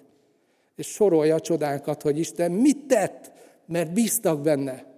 [0.75, 3.31] És sorolja a csodákat, hogy Isten mit tett,
[3.65, 4.88] mert bíztak benne.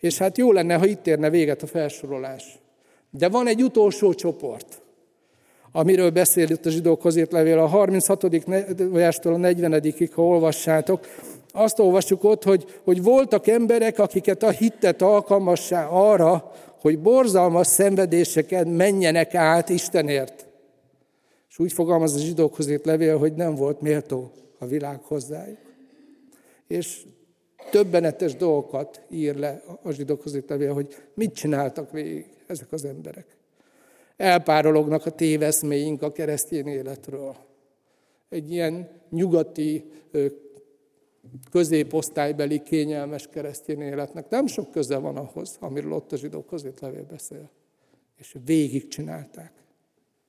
[0.00, 2.58] És hát jó lenne, ha itt érne véget a felsorolás.
[3.10, 4.82] De van egy utolsó csoport,
[5.72, 8.26] amiről beszél itt a zsidókhoz írt levél, a 36.
[8.76, 9.82] verstől a 40
[10.14, 11.06] ha olvassátok,
[11.52, 18.66] azt olvassuk ott, hogy, hogy voltak emberek, akiket a hittet alkalmassá arra, hogy borzalmas szenvedéseket
[18.66, 20.46] menjenek át Istenért.
[21.48, 25.58] És úgy fogalmaz a zsidókhoz írt levél, hogy nem volt méltó a világ hozzájuk.
[26.66, 27.02] És
[27.70, 33.36] többenetes dolgokat ír le a zsidókhoz írt levél, hogy mit csináltak végig ezek az emberek.
[34.16, 37.36] Elpárolognak a téveszméink a keresztény életről.
[38.28, 39.90] Egy ilyen nyugati
[41.50, 47.04] középosztálybeli kényelmes keresztény életnek nem sok köze van ahhoz, amiről ott a zsidók között levél
[47.04, 47.50] beszél.
[48.16, 49.52] És végig csinálták,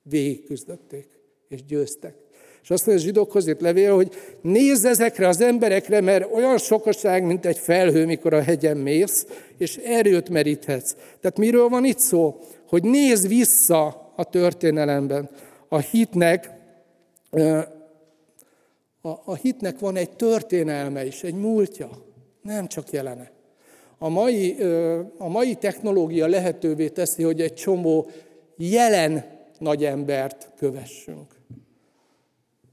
[0.02, 1.08] végig küzdötték,
[1.48, 2.14] és győztek.
[2.62, 7.24] És azt mondja a zsidók között levél, hogy nézz ezekre az emberekre, mert olyan sokaság,
[7.24, 9.26] mint egy felhő, mikor a hegyen mész,
[9.58, 10.94] és erőt meríthetsz.
[11.20, 12.38] Tehát miről van itt szó?
[12.68, 15.30] Hogy nézz vissza a történelemben.
[15.68, 16.50] A hitnek
[19.00, 21.90] a, a hitnek van egy történelme is, egy múltja,
[22.42, 23.30] nem csak jelene.
[23.98, 24.62] A mai,
[25.18, 28.10] a mai technológia lehetővé teszi, hogy egy csomó
[28.56, 29.24] jelen
[29.58, 31.39] nagy embert kövessünk.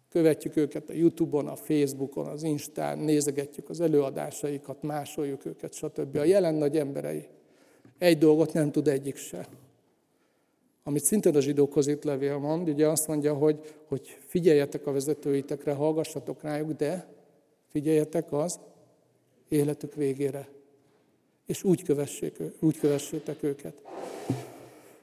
[0.10, 6.16] Követjük őket a Youtube-on, a Facebookon, az Instán, nézegetjük az előadásaikat, másoljuk őket, stb.
[6.16, 7.28] A jelen nagy emberei.
[7.98, 9.48] Egy dolgot nem tud egyik se
[10.88, 15.74] amit szintén a zsidókhoz itt levél mond, ugye azt mondja, hogy, hogy figyeljetek a vezetőitekre,
[15.74, 17.08] hallgassatok rájuk, de
[17.72, 18.60] figyeljetek az
[19.50, 20.48] életük végére.
[21.46, 23.74] És úgy, kövessék, úgy kövessétek őket.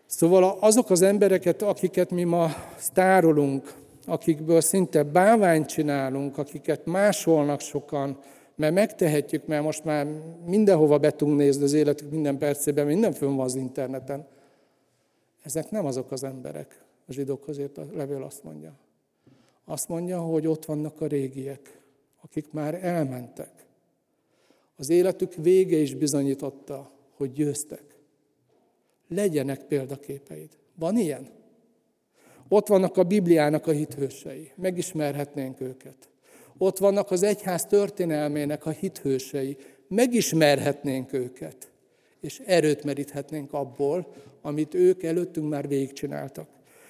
[0.07, 3.75] Szóval azok az embereket, akiket mi ma sztárolunk,
[4.07, 8.19] akikből szinte báványt csinálunk, akiket másolnak sokan,
[8.57, 10.07] mert megtehetjük, mert most már
[10.47, 14.27] mindenhova be tudunk nézni az életük minden percében, minden fönn van az interneten.
[15.43, 18.73] Ezek nem azok az emberek, a zsidókhoz ért a levél azt mondja.
[19.64, 21.81] Azt mondja, hogy ott vannak a régiek,
[22.23, 23.67] akik már elmentek.
[24.77, 27.83] Az életük vége is bizonyította, hogy győztek.
[29.09, 30.49] Legyenek példaképeid.
[30.75, 31.29] Van ilyen?
[32.55, 34.51] Ott vannak a Bibliának a hithősei.
[34.55, 35.97] Megismerhetnénk őket.
[36.59, 39.57] Ott vannak az egyház történelmének a hithősei.
[39.88, 41.71] Megismerhetnénk őket
[42.21, 44.07] és erőt meríthetnénk abból,
[44.43, 46.49] amit ők előttünk már végigcsináltak.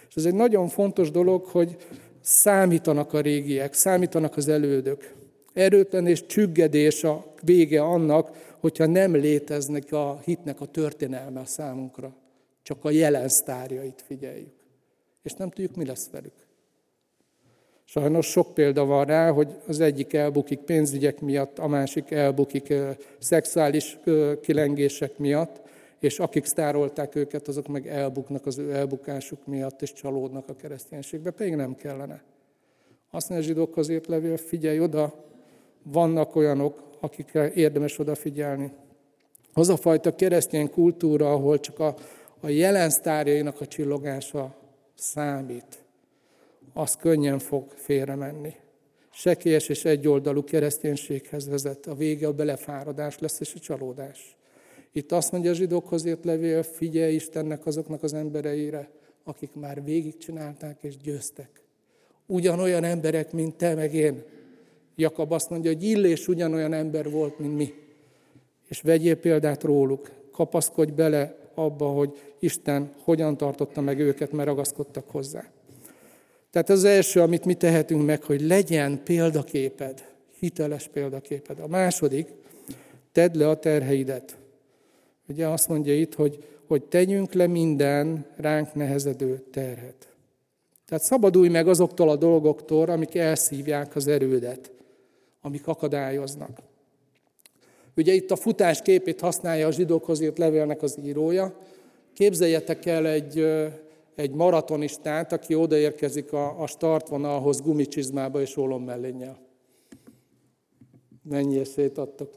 [0.08, 1.76] És ez egy nagyon fontos dolog, hogy
[2.20, 5.14] számítanak a régiek, számítanak az elődök.
[5.52, 12.14] Erőtlen és csüggedés a vége annak, hogyha nem léteznek a hitnek a történelme a számunkra.
[12.62, 14.63] Csak a jelen sztárjait figyeljük.
[15.24, 16.32] És nem tudjuk, mi lesz velük.
[17.84, 22.74] Sajnos sok példa van rá, hogy az egyik elbukik pénzügyek miatt, a másik elbukik
[23.18, 23.98] szexuális
[24.42, 25.60] kilengések miatt,
[25.98, 31.30] és akik sztárolták őket, azok meg elbuknak az ő elbukásuk miatt, és csalódnak a kereszténységbe,
[31.30, 32.22] pedig nem kellene.
[33.10, 35.14] Azt mondja a zsidókhoz írt levél, figyelj oda,
[35.82, 38.72] vannak olyanok, akikre érdemes odafigyelni.
[39.52, 41.94] Az a fajta keresztény kultúra, ahol csak a,
[42.40, 44.54] a jelen sztárjainak a csillogása
[44.94, 45.84] számít
[46.72, 48.54] az könnyen fog félremenni.
[49.10, 51.86] Sekélyes és egyoldalú kereszténységhez vezet.
[51.86, 54.36] A vége a belefáradás lesz és a csalódás.
[54.92, 58.90] Itt azt mondja a zsidókhoz írt levél, figyelj Istennek azoknak az embereire,
[59.24, 61.62] akik már végigcsinálták és győztek.
[62.26, 64.24] Ugyanolyan emberek, mint te meg én.
[64.96, 67.74] Jakab azt mondja, hogy Illés ugyanolyan ember volt, mint mi.
[68.68, 75.10] És vegyél példát róluk, kapaszkodj bele abba, hogy Isten hogyan tartotta meg őket, mert ragaszkodtak
[75.10, 75.44] hozzá.
[76.50, 80.04] Tehát az első, amit mi tehetünk meg, hogy legyen példaképed,
[80.38, 81.58] hiteles példaképed.
[81.58, 82.28] A második,
[83.12, 84.36] tedd le a terheidet.
[85.28, 90.08] Ugye azt mondja itt, hogy, hogy tegyünk le minden ránk nehezedő terhet.
[90.86, 94.70] Tehát szabadulj meg azoktól a dolgoktól, amik elszívják az erődet,
[95.40, 96.58] amik akadályoznak.
[97.96, 101.58] Ugye itt a futás képét használja a zsidókhoz írt levélnek az írója.
[102.12, 103.46] Képzeljetek el egy,
[104.14, 108.54] egy maratonistát, aki odaérkezik a, a startvonalhoz gumicsizmába és
[108.84, 109.38] mellénnyel.
[111.22, 112.30] Mennyi esélyt adtak?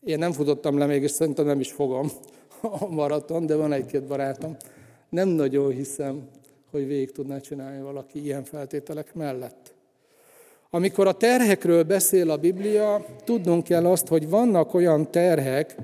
[0.00, 2.10] Én nem futottam le még, és szerintem nem is fogom
[2.80, 4.56] a maraton, de van egy-két barátom.
[5.08, 6.28] Nem nagyon hiszem,
[6.70, 9.59] hogy végig tudná csinálni valaki ilyen feltételek mellett.
[10.72, 15.76] Amikor a terhekről beszél a Biblia, tudnunk kell azt, hogy vannak olyan terhek,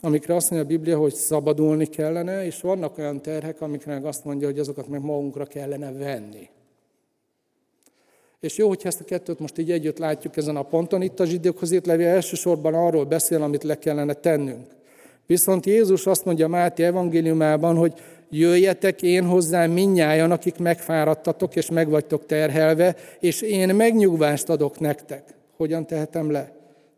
[0.00, 4.46] amikre azt mondja a Biblia, hogy szabadulni kellene, és vannak olyan terhek, amikre azt mondja,
[4.46, 6.48] hogy azokat meg magunkra kellene venni.
[8.40, 11.02] És jó, hogyha ezt a kettőt most így együtt látjuk ezen a ponton.
[11.02, 14.66] Itt a zsidókhoz írt levél elsősorban arról beszél, amit le kellene tennünk.
[15.26, 17.92] Viszont Jézus azt mondja Máté evangéliumában, hogy
[18.32, 25.34] jöjjetek én hozzám minnyájan, akik megfáradtatok és megvagytok terhelve, és én megnyugvást adok nektek.
[25.56, 26.52] Hogyan tehetem le?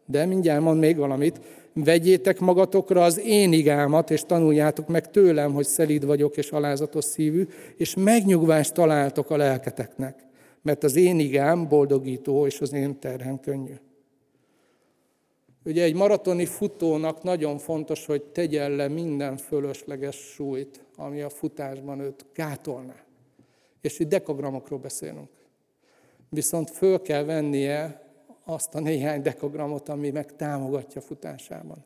[0.07, 1.41] De mindjárt mond még valamit.
[1.73, 7.47] Vegyétek magatokra az én igámat, és tanuljátok meg tőlem, hogy szelíd vagyok és alázatos szívű,
[7.77, 10.19] és megnyugvást találtok a lelketeknek.
[10.63, 13.75] Mert az én igám boldogító, és az én terhem könnyű.
[15.65, 22.01] Ugye egy maratoni futónak nagyon fontos, hogy tegyen le minden fölösleges súlyt, ami a futásban
[22.01, 23.05] őt gátolná.
[23.81, 25.29] És itt dekagramokról beszélünk.
[26.29, 28.03] Viszont föl kell vennie
[28.45, 31.85] azt a néhány dekagramot, ami meg támogatja futásában.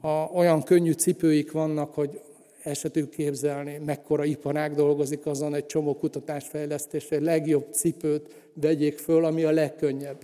[0.00, 2.20] Ha olyan könnyű cipőik vannak, hogy
[2.62, 9.44] esetük képzelni, mekkora iparág dolgozik azon, egy csomó kutatásfejlesztés, egy legjobb cipőt vegyék föl, ami
[9.44, 10.20] a legkönnyebb.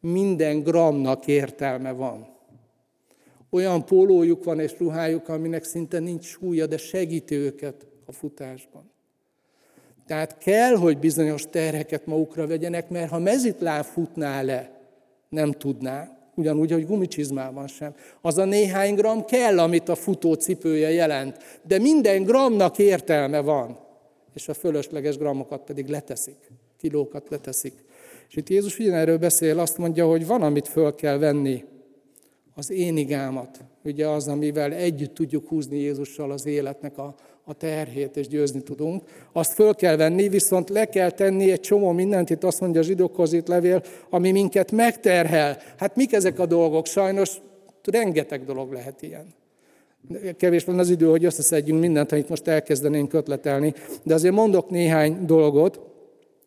[0.00, 2.35] Minden gramnak értelme van.
[3.50, 8.90] Olyan pólójuk van és ruhájuk, aminek szinte nincs súlya, de segíti őket a futásban.
[10.06, 14.80] Tehát kell, hogy bizonyos terheket magukra vegyenek, mert ha mezitláb futná le,
[15.28, 17.94] nem tudná, ugyanúgy, hogy gumicsizmában sem.
[18.20, 23.78] Az a néhány gram kell, amit a futó cipője jelent, de minden gramnak értelme van,
[24.34, 27.84] és a fölösleges gramokat pedig leteszik, kilókat leteszik.
[28.28, 31.64] És itt Jézus ugyanerről beszél, azt mondja, hogy van, amit föl kell venni,
[32.58, 37.14] az én igámat, ugye az, amivel együtt tudjuk húzni Jézussal az életnek a,
[37.44, 39.02] a terhét, és győzni tudunk.
[39.32, 42.84] Azt föl kell venni, viszont le kell tenni egy csomó mindent, itt azt mondja a
[42.84, 45.58] zsidókhoz itt levél, ami minket megterhel.
[45.78, 46.86] Hát mik ezek a dolgok?
[46.86, 47.40] Sajnos
[47.84, 49.26] rengeteg dolog lehet ilyen.
[50.36, 55.26] Kevés van az idő, hogy összeszedjünk mindent, amit most elkezdenénk ötletelni, de azért mondok néhány
[55.26, 55.80] dolgot,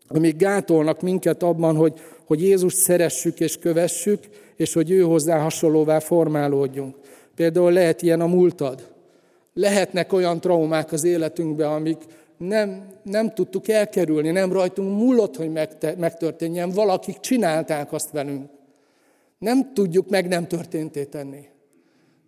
[0.10, 1.94] amik gátolnak minket abban, hogy,
[2.26, 4.20] hogy Jézus szeressük és kövessük,
[4.56, 6.96] és hogy ő hozzá hasonlóvá formálódjunk.
[7.36, 8.88] Például lehet ilyen a múltad.
[9.54, 11.98] Lehetnek olyan traumák az életünkben, amik
[12.38, 15.52] nem, nem tudtuk elkerülni, nem rajtunk múlott, hogy
[15.98, 16.70] megtörténjen.
[16.70, 18.50] Valakik csinálták azt velünk.
[19.38, 21.48] Nem tudjuk meg nem történté tenni.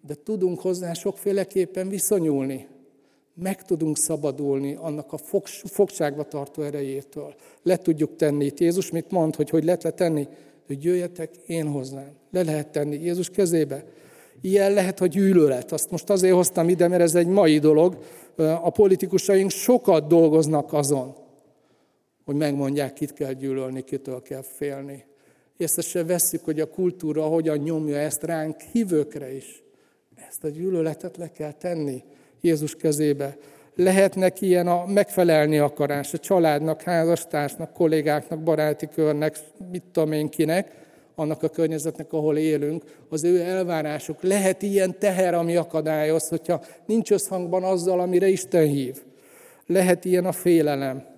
[0.08, 2.68] De tudunk hozzá sokféleképpen viszonyulni.
[3.34, 5.18] Meg tudunk szabadulni annak a
[5.66, 7.36] fogságba tartó erejétől.
[7.64, 8.46] Le tudjuk tenni.
[8.46, 10.28] Itt Jézus mit mond, hogy hogy lehet letenni?
[10.68, 12.12] Hogy jöjjetek én hozzám.
[12.32, 13.86] Le lehet tenni Jézus kezébe.
[14.42, 15.72] Ilyen lehet, hogy gyűlölet.
[15.72, 17.98] Azt most azért hoztam ide, mert ez egy mai dolog.
[18.38, 21.16] A politikusaink sokat dolgoznak azon,
[22.26, 25.06] hogy megmondják, kit kell gyűlölni, kitől kell félni.
[25.58, 29.64] Észre se veszük, hogy a kultúra hogyan nyomja ezt ránk hívőkre is.
[30.28, 32.04] Ezt a gyűlöletet le kell tenni
[32.42, 33.38] Jézus kezébe.
[33.76, 39.36] Lehetnek ilyen a megfelelni akarás a családnak, házastársnak, kollégáknak, baráti körnek,
[39.72, 40.72] mit tudom én kinek,
[41.16, 44.22] annak a környezetnek, ahol élünk, az ő elvárásuk.
[44.22, 49.02] Lehet ilyen teher, ami akadályoz, hogyha nincs összhangban azzal, amire Isten hív.
[49.66, 51.10] Lehet ilyen a félelem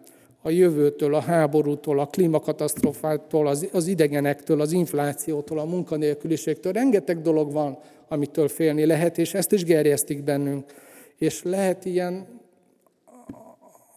[0.46, 6.74] a jövőtől, a háborútól, a klímakatasztrofától, az, az idegenektől, az inflációtól, a munkanélküliségtől.
[6.74, 10.66] Rengeteg dolog van, amitől félni lehet, és ezt is gerjesztik bennünk.
[11.16, 12.42] És lehet ilyen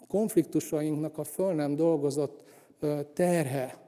[0.09, 2.45] konfliktusainknak a föl nem dolgozott
[3.13, 3.87] terhe,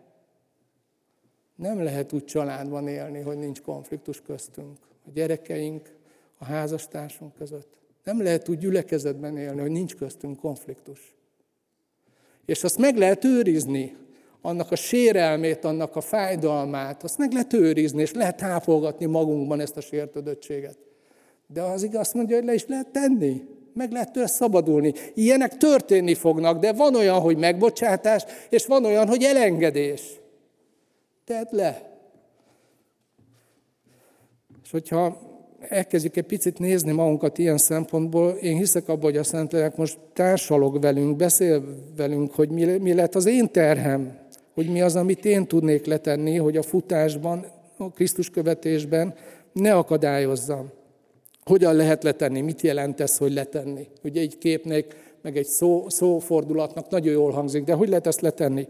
[1.54, 4.78] nem lehet úgy családban élni, hogy nincs konfliktus köztünk.
[5.06, 5.94] A gyerekeink,
[6.38, 7.76] a házastársunk között.
[8.04, 11.14] Nem lehet úgy gyülekezetben élni, hogy nincs köztünk konfliktus.
[12.44, 13.96] És azt meg lehet őrizni,
[14.40, 19.76] annak a sérelmét, annak a fájdalmát, azt meg lehet őrizni, és lehet tápolgatni magunkban ezt
[19.76, 20.78] a sértődöttséget.
[21.52, 23.42] De az igaz mondja, hogy le is lehet tenni.
[23.74, 24.92] Meg lehet tőle szabadulni.
[25.14, 30.20] Ilyenek történni fognak, de van olyan, hogy megbocsátás, és van olyan, hogy elengedés.
[31.24, 32.00] Tedd le.
[34.64, 35.18] És hogyha
[35.60, 40.80] elkezdjük egy picit nézni magunkat ilyen szempontból, én hiszek abban, hogy a Szentlélek most társalog
[40.80, 41.64] velünk, beszél
[41.96, 44.18] velünk, hogy mi, mi lett az én terhem,
[44.54, 47.46] hogy mi az, amit én tudnék letenni, hogy a futásban,
[47.76, 49.14] a Krisztus követésben
[49.52, 50.70] ne akadályozzam.
[51.48, 52.40] Hogyan lehet letenni?
[52.40, 53.88] Mit jelent ez, hogy letenni?
[54.02, 58.68] Ugye egy képnek, meg egy szó, szófordulatnak nagyon jól hangzik, de hogy lehet ezt letenni?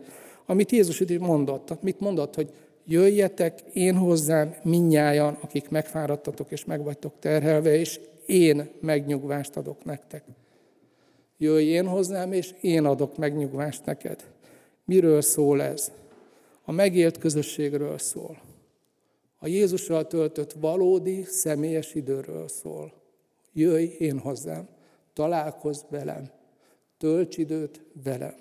[0.50, 1.82] amit Jézus itt mondott.
[1.82, 2.50] Mit mondott, hogy
[2.84, 10.24] jöjjetek én hozzám minnyájan, akik megfáradtatok és megvagytok terhelve, és én megnyugvást adok nektek.
[11.38, 14.24] Jöjj én hozzám, és én adok megnyugvást neked.
[14.84, 15.92] Miről szól ez?
[16.64, 18.47] A megélt közösségről szól.
[19.38, 22.92] A Jézussal töltött valódi, személyes időről szól.
[23.52, 24.68] Jöjj én hozzám,
[25.12, 26.30] találkozz velem,
[26.98, 28.34] tölts időt velem.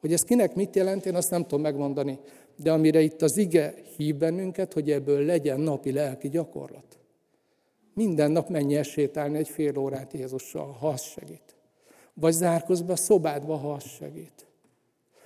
[0.00, 2.18] Hogy ez kinek mit jelent, én azt nem tudom megmondani.
[2.56, 6.98] De amire itt az ige hív bennünket, hogy ebből legyen napi lelki gyakorlat.
[7.94, 11.56] Minden nap menj el sétálni egy fél órát Jézussal, ha az segít.
[12.14, 14.46] Vagy zárkozz be a szobádba, ha az segít.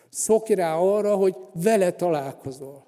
[0.09, 2.86] Szokj rá arra, hogy vele találkozol.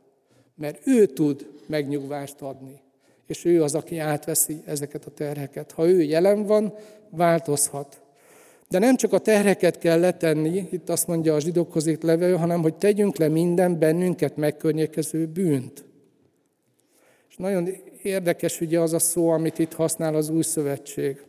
[0.58, 2.80] Mert ő tud megnyugvást adni.
[3.26, 5.72] És ő az, aki átveszi ezeket a terheket.
[5.72, 6.74] Ha ő jelen van,
[7.10, 8.00] változhat.
[8.68, 12.62] De nem csak a terheket kell letenni, itt azt mondja a zsidókhoz írt levelő, hanem
[12.62, 15.84] hogy tegyünk le minden bennünket megkörnyékező bűnt.
[17.28, 17.68] És nagyon
[18.02, 21.22] érdekes ugye az a szó, amit itt használ az új szövetség.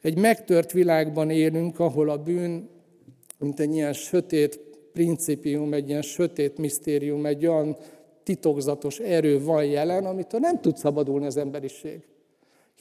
[0.00, 2.68] Egy megtört világban élünk, ahol a bűn,
[3.38, 4.60] mint egy ilyen sötét
[4.92, 7.76] principium, egy ilyen sötét misztérium, egy olyan
[8.26, 12.00] titokzatos erő van jelen, amitől nem tud szabadulni az emberiség.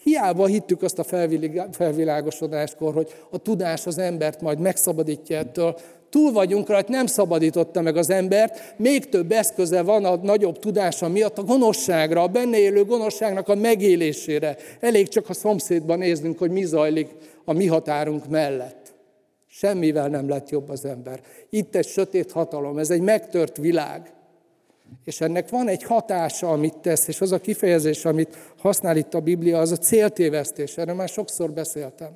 [0.03, 1.27] Hiába hittük azt a
[1.71, 5.77] felvilágosodáskor, hogy a tudás az embert majd megszabadítja ettől.
[6.09, 11.07] Túl vagyunk rajta, nem szabadította meg az embert, még több eszköze van a nagyobb tudása
[11.07, 14.57] miatt a gonoszságra, a benne élő gonoszságnak a megélésére.
[14.79, 17.09] Elég csak a szomszédban néznünk, hogy mi zajlik
[17.45, 18.93] a mi határunk mellett.
[19.47, 21.19] Semmivel nem lett jobb az ember.
[21.49, 24.14] Itt egy sötét hatalom, ez egy megtört világ.
[25.03, 29.19] És ennek van egy hatása, amit tesz, és az a kifejezés, amit használ itt a
[29.19, 30.77] Biblia, az a céltévesztés.
[30.77, 32.09] Erről már sokszor beszéltem.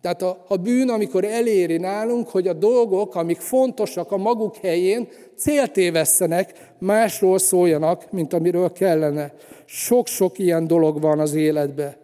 [0.00, 5.08] Tehát a, a bűn, amikor eléri nálunk, hogy a dolgok, amik fontosak a maguk helyén,
[5.36, 9.32] céltévesztenek, másról szóljanak, mint amiről kellene.
[9.64, 11.96] Sok-sok ilyen dolog van az életben.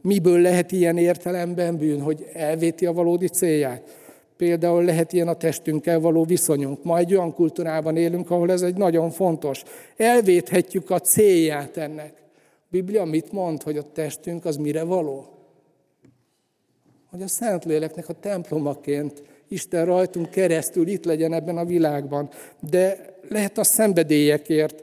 [0.00, 3.82] Miből lehet ilyen értelemben bűn, hogy elvéti a valódi célját?
[4.36, 6.84] Például lehet ilyen a testünkkel való viszonyunk.
[6.84, 9.62] Ma egy olyan kultúrában élünk, ahol ez egy nagyon fontos.
[9.96, 12.12] Elvéthetjük a célját ennek.
[12.16, 15.26] A Biblia mit mond, hogy a testünk az mire való?
[17.10, 22.28] Hogy a Szentléleknek a templomaként Isten rajtunk keresztül itt legyen ebben a világban.
[22.70, 24.82] De lehet a szenvedélyekért,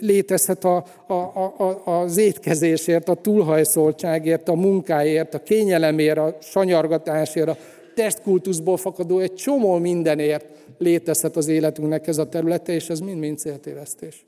[0.00, 7.56] létezhet a, a, a, az étkezésért, a túlhajszoltságért, a munkáért, a kényelemért, a sanyargatásért, a
[7.94, 10.46] testkultuszból fakadó egy csomó mindenért
[10.78, 14.26] létezhet az életünknek ez a területe, és ez mind-mind céltévesztés.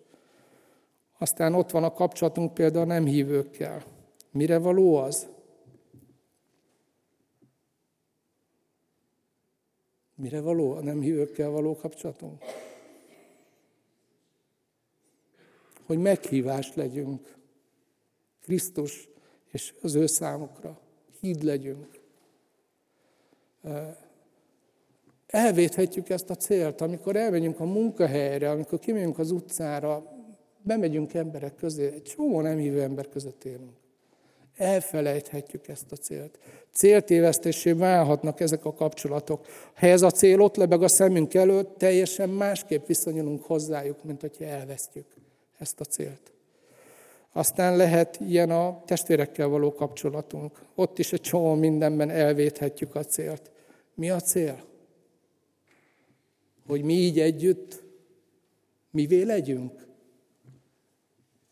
[1.18, 3.84] Aztán ott van a kapcsolatunk például nem hívőkkel.
[4.30, 5.26] Mire való az?
[10.14, 12.42] Mire való a nem hívőkkel való kapcsolatunk?
[15.86, 17.34] Hogy meghívást legyünk
[18.42, 19.08] Krisztus
[19.50, 20.80] és az ő számukra.
[21.20, 21.93] Híd legyünk
[25.26, 30.02] elvéthetjük ezt a célt, amikor elmegyünk a munkahelyre, amikor kimegyünk az utcára,
[30.62, 33.72] bemegyünk emberek közé, egy csomó nem hívő ember között élünk.
[34.56, 36.38] Elfelejthetjük ezt a célt.
[36.72, 39.46] Céltévesztésé válhatnak ezek a kapcsolatok.
[39.74, 44.44] Ha ez a cél ott lebeg a szemünk előtt, teljesen másképp viszonyulunk hozzájuk, mint hogyha
[44.44, 45.06] elvesztjük
[45.58, 46.32] ezt a célt.
[47.32, 50.62] Aztán lehet ilyen a testvérekkel való kapcsolatunk.
[50.74, 53.50] Ott is egy csomó mindenben elvéthetjük a célt.
[53.94, 54.64] Mi a cél?
[56.66, 57.82] Hogy mi így együtt
[58.90, 59.86] mivé legyünk?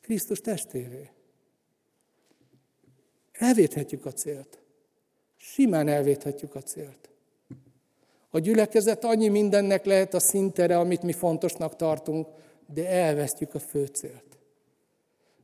[0.00, 1.10] Krisztus testévé.
[3.32, 4.62] Elvéthetjük a célt.
[5.36, 7.10] Simán elvéthetjük a célt.
[8.30, 12.26] A gyülekezet annyi mindennek lehet a szintere, amit mi fontosnak tartunk,
[12.74, 14.38] de elvesztjük a fő célt.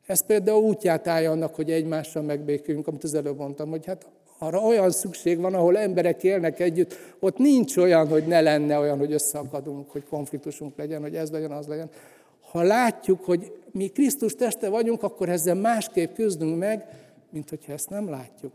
[0.07, 4.07] Ez például útját állja annak, hogy egymással megbéküljünk, amit az előbb mondtam, hogy hát
[4.39, 8.99] arra olyan szükség van, ahol emberek élnek együtt, ott nincs olyan, hogy ne lenne olyan,
[8.99, 11.91] hogy összeakadunk, hogy konfliktusunk legyen, hogy ez legyen, az legyen.
[12.51, 16.85] Ha látjuk, hogy mi Krisztus teste vagyunk, akkor ezzel másképp küzdünk meg,
[17.31, 18.53] mint hogyha ezt nem látjuk.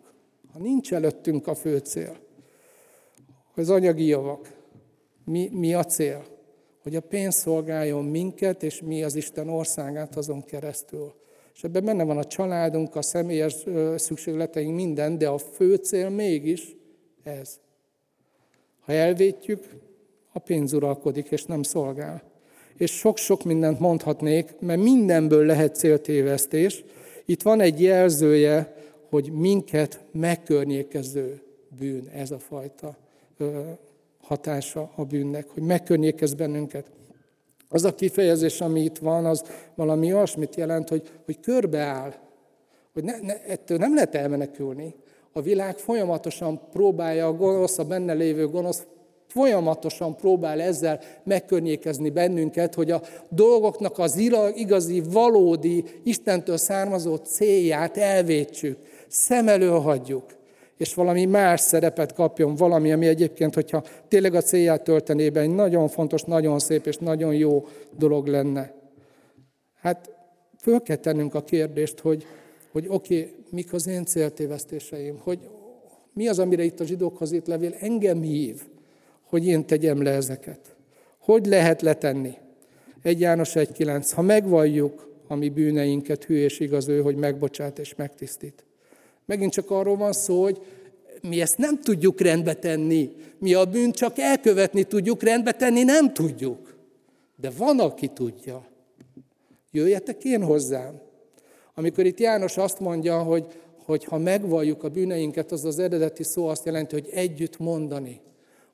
[0.53, 2.17] Ha nincs előttünk a fő cél,
[3.55, 4.51] az anyagi javak,
[5.25, 6.23] mi, mi a cél?
[6.84, 11.13] Hogy a pénz szolgáljon minket, és mi az Isten országát azon keresztül.
[11.54, 13.56] És ebben benne van a családunk, a személyes
[13.95, 16.76] szükségleteink, minden, de a fő cél mégis
[17.24, 17.60] ez.
[18.80, 19.70] Ha elvétjük,
[20.34, 22.22] a pénz uralkodik, és nem szolgál.
[22.78, 26.84] És sok-sok mindent mondhatnék, mert mindenből lehet céltévesztés.
[27.26, 28.76] Itt van egy jelzője,
[29.10, 31.41] hogy minket megkörnyékező
[31.80, 32.97] bűn, ez a fajta
[34.22, 36.91] hatása a bűnnek, hogy megkörnyékez bennünket.
[37.74, 39.43] Az a kifejezés, ami itt van, az
[39.76, 42.13] valami olyasmit jelent, hogy, hogy körbeáll.
[42.93, 44.95] Hogy ne, ne, ettől nem lehet elmenekülni.
[45.32, 48.86] A világ folyamatosan próbálja a gonosz, a benne lévő gonosz
[49.28, 54.17] folyamatosan próbál ezzel megkörnyékezni bennünket, hogy a dolgoknak az
[54.55, 60.26] igazi, valódi, Istentől származó célját elvétsük, szem elől hagyjuk,
[60.84, 65.55] és valami más szerepet kapjon, valami, ami egyébként, hogyha tényleg a célját töltené be, egy
[65.55, 67.67] nagyon fontos, nagyon szép és nagyon jó
[67.97, 68.73] dolog lenne.
[69.81, 70.09] Hát
[70.61, 72.25] föl kell tennünk a kérdést, hogy,
[72.71, 75.39] hogy oké, okay, mik az én céltévesztéseim, hogy
[76.13, 78.61] mi az, amire itt a zsidókhoz írt levél engem hív,
[79.23, 80.75] hogy én tegyem le ezeket.
[81.19, 82.34] Hogy lehet letenni?
[83.01, 84.11] Egy János 1.9.
[84.15, 88.65] Ha megvalljuk a mi bűneinket, hű és igaz ő, hogy megbocsát és megtisztít.
[89.26, 90.61] Megint csak arról van szó, hogy
[91.21, 93.11] mi ezt nem tudjuk rendbe tenni.
[93.38, 96.76] Mi a bűnt csak elkövetni tudjuk, rendbe tenni nem tudjuk.
[97.36, 98.65] De van, aki tudja.
[99.71, 101.01] Jöjjetek én hozzám.
[101.76, 103.45] Amikor itt János azt mondja, hogy,
[103.86, 108.21] hogy ha megvalljuk a bűneinket, az az eredeti szó azt jelenti, hogy együtt mondani.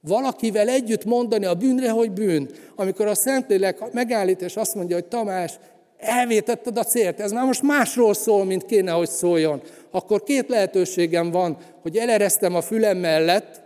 [0.01, 2.49] Valakivel együtt mondani a bűnre, hogy bűn.
[2.75, 5.59] Amikor a Szentlélek megállít, és azt mondja, hogy Tamás,
[5.99, 9.61] elvétetted a célt, ez már most másról szól, mint kéne, hogy szóljon.
[9.91, 13.61] Akkor két lehetőségem van, hogy eleresztem a fülem mellett,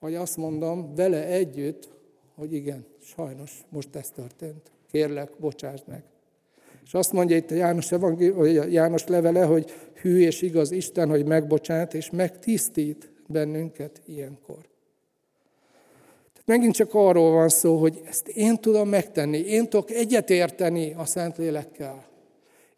[0.00, 1.88] vagy azt mondom vele együtt,
[2.36, 4.70] hogy igen, sajnos most ez történt.
[4.90, 6.02] Kérlek, bocsásd meg.
[6.84, 9.70] És azt mondja itt a János, a János levele, hogy
[10.00, 14.67] hű és igaz Isten, hogy megbocsát és megtisztít bennünket ilyenkor.
[16.48, 22.04] Megint csak arról van szó, hogy ezt én tudom megtenni, én tudok egyetérteni a Szentlélekkel.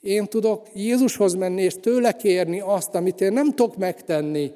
[0.00, 4.52] Én tudok Jézushoz menni és tőle kérni azt, amit én nem tudok megtenni.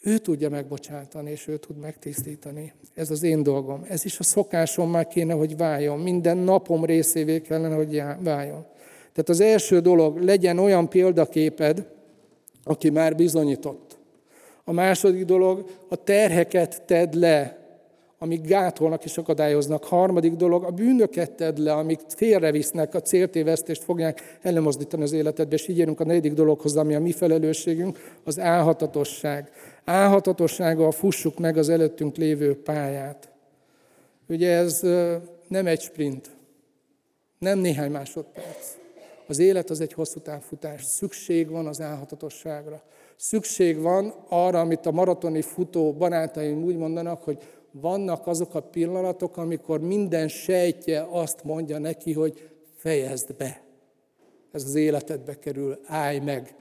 [0.00, 2.72] Ő tudja megbocsátani, és ő tud megtisztítani.
[2.94, 3.84] Ez az én dolgom.
[3.88, 5.98] Ez is a szokásom már kéne, hogy váljon.
[5.98, 8.66] Minden napom részévé kellene, hogy váljon.
[9.12, 11.86] Tehát az első dolog, legyen olyan példaképed,
[12.64, 13.98] aki már bizonyított.
[14.64, 17.57] A második dolog, a terheket tedd le
[18.18, 19.84] amik gátolnak és akadályoznak.
[19.84, 25.68] Harmadik dolog, a bűnöket tedd le, amik félrevisznek, a céltévesztést fogják ellemozdítani az életedbe, és
[25.68, 29.50] így érünk a negyedik dologhoz, ami a mi felelősségünk, az álhatatosság.
[29.84, 33.30] Álhatatossággal fussuk meg az előttünk lévő pályát.
[34.28, 34.80] Ugye ez
[35.48, 36.30] nem egy sprint,
[37.38, 38.76] nem néhány másodperc.
[39.26, 40.84] Az élet az egy hosszú távfutás.
[40.84, 42.82] Szükség van az álhatatosságra.
[43.16, 47.38] Szükség van arra, amit a maratoni futó barátaim úgy mondanak, hogy
[47.72, 53.62] vannak azok a pillanatok, amikor minden sejtje azt mondja neki, hogy fejezd be.
[54.52, 56.54] Ez az életedbe kerül, állj meg.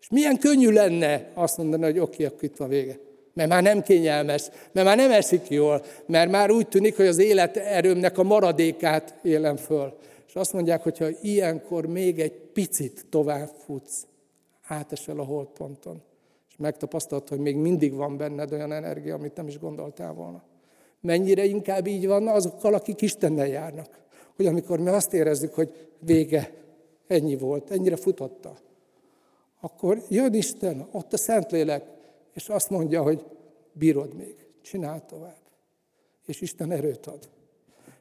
[0.00, 2.98] És milyen könnyű lenne azt mondani, hogy oké, akkor itt van vége.
[3.32, 7.18] Mert már nem kényelmes, mert már nem esik jól, mert már úgy tűnik, hogy az
[7.18, 9.98] élet erőmnek a maradékát élem föl.
[10.26, 14.06] És azt mondják, hogy ha ilyenkor még egy picit tovább futsz,
[14.66, 16.02] átesel a holdponton
[16.60, 20.42] megtapasztalt, hogy még mindig van benned olyan energia, amit nem is gondoltál volna.
[21.00, 23.98] Mennyire inkább így van azokkal, akik Istennel járnak.
[24.36, 26.52] Hogy amikor mi azt érezzük, hogy vége,
[27.06, 28.56] ennyi volt, ennyire futotta,
[29.60, 31.84] akkor jön Isten, ott a Szentlélek,
[32.34, 33.24] és azt mondja, hogy
[33.72, 35.38] bírod még, csinál tovább.
[36.26, 37.28] És Isten erőt ad.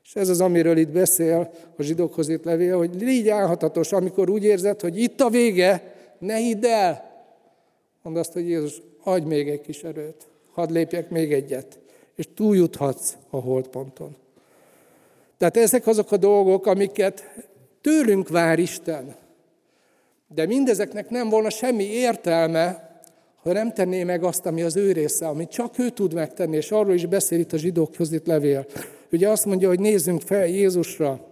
[0.03, 4.43] És ez az, amiről itt beszél a zsidókhoz itt levél, hogy légy álhatatos, amikor úgy
[4.43, 7.08] érzed, hogy itt a vége, ne hidd el,
[8.01, 11.79] Mondd azt, hogy Jézus, adj még egy kis erőt, hadd lépjek még egyet,
[12.15, 14.15] és túljuthatsz a holdponton.
[15.37, 17.33] Tehát ezek azok a dolgok, amiket
[17.81, 19.15] tőlünk vár Isten.
[20.27, 22.89] De mindezeknek nem volna semmi értelme,
[23.43, 26.71] ha nem tenné meg azt, ami az ő része, amit csak ő tud megtenni, és
[26.71, 28.65] arról is beszél itt a zsidókhoz itt levél.
[29.11, 31.28] Ugye azt mondja, hogy nézzünk fel Jézusra,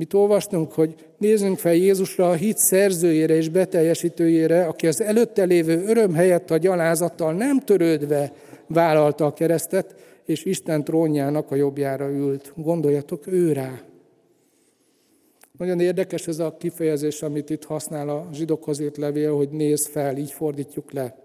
[0.00, 5.84] Mit olvastunk, hogy nézzünk fel Jézusra, a hit szerzőjére és beteljesítőjére, aki az előtte lévő
[5.86, 8.32] öröm helyett a gyalázattal nem törődve
[8.66, 9.94] vállalta a keresztet,
[10.24, 12.52] és Isten trónjának a jobbjára ült.
[12.56, 13.80] Gondoljatok ő rá.
[15.58, 20.16] Nagyon érdekes ez a kifejezés, amit itt használ a zsidokhoz írt levél, hogy néz fel,
[20.16, 21.16] így fordítjuk le.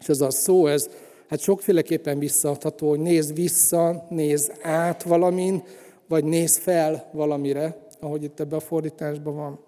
[0.00, 0.90] És ez a szó, ez
[1.28, 5.62] hát sokféleképpen visszaadható, hogy néz vissza, néz át valamin,
[6.06, 9.58] vagy néz fel valamire ahogy itt ebben a fordításban van.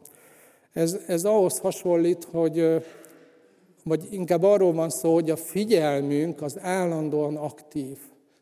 [0.72, 2.84] Ez, ez ahhoz hasonlít, hogy,
[3.84, 7.98] vagy inkább arról van szó, hogy a figyelmünk az állandóan aktív,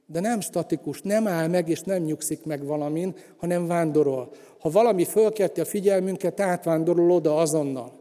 [0.07, 4.31] de nem statikus, nem áll meg és nem nyugszik meg valamin, hanem vándorol.
[4.59, 7.93] Ha valami fölkelti a figyelmünket, átvándorol oda azonnal.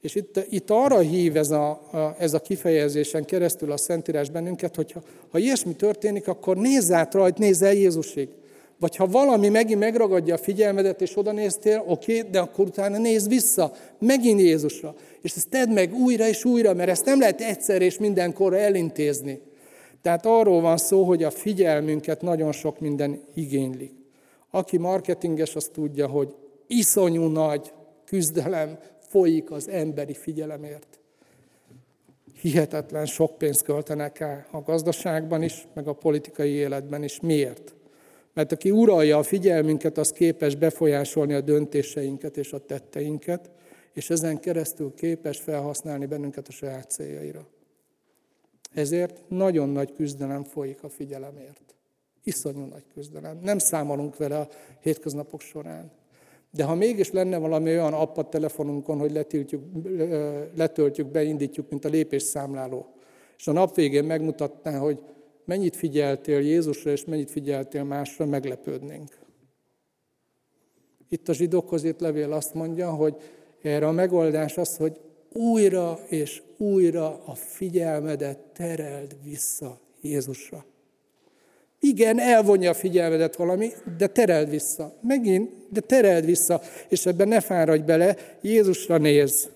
[0.00, 4.76] És itt, itt arra hív ez a, a, ez a kifejezésen keresztül a Szentírás bennünket,
[4.76, 8.28] hogy ha, ha ilyesmi történik, akkor nézz át rajt, nézz el Jézusig.
[8.82, 13.26] Vagy ha valami megint megragadja a figyelmedet, és oda néztél, oké, de akkor utána nézz
[13.28, 14.94] vissza, megint Jézusra.
[15.20, 19.40] És ezt tedd meg újra és újra, mert ezt nem lehet egyszer és mindenkorra elintézni.
[20.00, 23.90] Tehát arról van szó, hogy a figyelmünket nagyon sok minden igényli.
[24.50, 26.34] Aki marketinges, az tudja, hogy
[26.66, 27.72] iszonyú nagy
[28.04, 28.78] küzdelem
[29.08, 31.00] folyik az emberi figyelemért.
[32.40, 37.20] Hihetetlen sok pénzt költenek el a gazdaságban is, meg a politikai életben is.
[37.20, 37.74] Miért?
[38.34, 43.50] Mert aki uralja a figyelmünket, az képes befolyásolni a döntéseinket és a tetteinket,
[43.92, 47.46] és ezen keresztül képes felhasználni bennünket a saját céljaira.
[48.74, 51.74] Ezért nagyon nagy küzdelem folyik a figyelemért.
[52.24, 53.38] Iszonyú nagy küzdelem.
[53.42, 54.48] Nem számolunk vele a
[54.80, 55.90] hétköznapok során.
[56.50, 59.62] De ha mégis lenne valami olyan app a telefonunkon, hogy letiltjuk,
[60.56, 62.86] letöltjük, beindítjuk, mint a lépésszámláló,
[63.38, 65.02] és a nap végén megmutatná, hogy
[65.44, 69.18] mennyit figyeltél Jézusra, és mennyit figyeltél másra, meglepődnénk.
[71.08, 73.16] Itt a zsidókhoz írt levél azt mondja, hogy
[73.62, 75.00] erre a megoldás az, hogy
[75.32, 80.64] újra és újra a figyelmedet tereld vissza Jézusra.
[81.80, 84.94] Igen, elvonja a figyelmedet valami, de tereld vissza.
[85.00, 89.50] Megint, de tereld vissza, és ebben ne fáradj bele, Jézusra néz.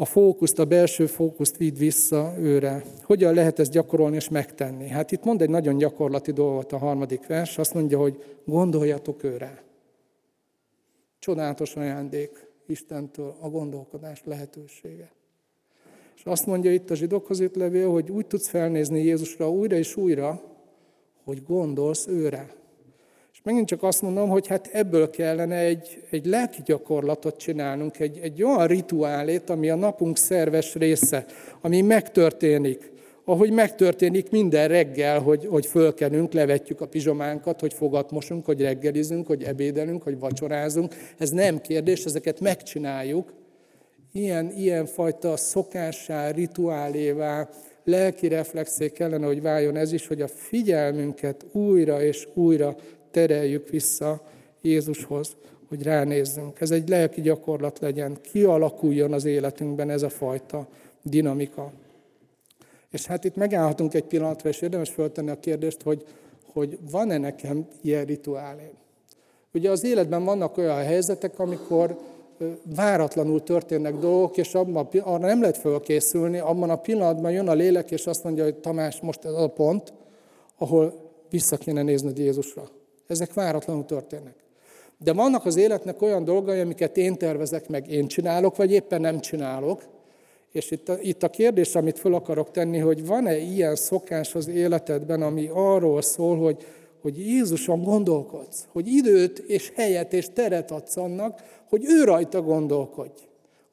[0.00, 2.82] A fókuszt, a belső fókuszt vidd vissza őre.
[3.02, 4.88] Hogyan lehet ezt gyakorolni és megtenni?
[4.88, 9.62] Hát itt mond egy nagyon gyakorlati dolgot a harmadik vers, azt mondja, hogy gondoljatok őre.
[11.18, 15.12] Csodálatos ajándék Istentől a gondolkodás lehetősége.
[16.16, 19.96] És azt mondja itt a zsidókhoz itt levél, hogy úgy tudsz felnézni Jézusra újra és
[19.96, 20.42] újra,
[21.24, 22.59] hogy gondolsz őre.
[23.40, 28.18] És megint csak azt mondom, hogy hát ebből kellene egy, egy lelki gyakorlatot csinálnunk, egy,
[28.22, 31.24] egy olyan rituálét, ami a napunk szerves része,
[31.60, 32.92] ami megtörténik.
[33.24, 39.42] Ahogy megtörténik minden reggel, hogy, hogy fölkenünk, levetjük a pizsománkat, hogy fogatmosunk, hogy reggelizünk, hogy
[39.42, 40.94] ebédelünk, hogy vacsorázunk.
[41.18, 43.32] Ez nem kérdés, ezeket megcsináljuk.
[44.12, 47.48] Ilyen, ilyen fajta szokássá, rituálévá,
[47.84, 52.76] lelki reflexé kellene, hogy váljon ez is, hogy a figyelmünket újra és újra
[53.10, 54.20] tereljük vissza
[54.60, 55.36] Jézushoz,
[55.68, 56.60] hogy ránézzünk.
[56.60, 60.66] Ez egy lelki gyakorlat legyen, kialakuljon az életünkben ez a fajta
[61.02, 61.72] dinamika.
[62.90, 66.04] És hát itt megállhatunk egy pillanatra, és érdemes föltenni a kérdést, hogy,
[66.52, 68.70] hogy van-e nekem ilyen rituálé.
[69.54, 71.98] Ugye az életben vannak olyan helyzetek, amikor
[72.76, 77.90] váratlanul történnek dolgok, és abban, arra nem lehet fölkészülni, abban a pillanatban jön a lélek,
[77.90, 79.92] és azt mondja, hogy Tamás, most ez a pont,
[80.58, 80.94] ahol
[81.30, 82.68] vissza kéne nézned Jézusra.
[83.10, 84.34] Ezek váratlanul történnek.
[84.98, 89.20] De vannak az életnek olyan dolgai, amiket én tervezek, meg én csinálok, vagy éppen nem
[89.20, 89.82] csinálok.
[90.52, 94.48] És itt a, itt a kérdés, amit föl akarok tenni, hogy van-e ilyen szokás az
[94.48, 96.66] életedben, ami arról szól, hogy,
[97.02, 103.22] hogy Jézuson gondolkodsz, hogy időt és helyet és teret adsz annak, hogy ő rajta gondolkodj.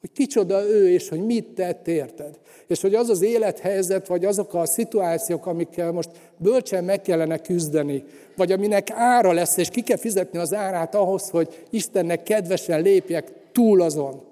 [0.00, 2.38] Hogy kicsoda ő, és hogy mit tett, érted?
[2.66, 8.04] És hogy az az élethelyzet, vagy azok a szituációk, amikkel most bölcsen meg kellene küzdeni,
[8.36, 13.32] vagy aminek ára lesz, és ki kell fizetni az árát ahhoz, hogy Istennek kedvesen lépjek
[13.52, 14.22] túl azon,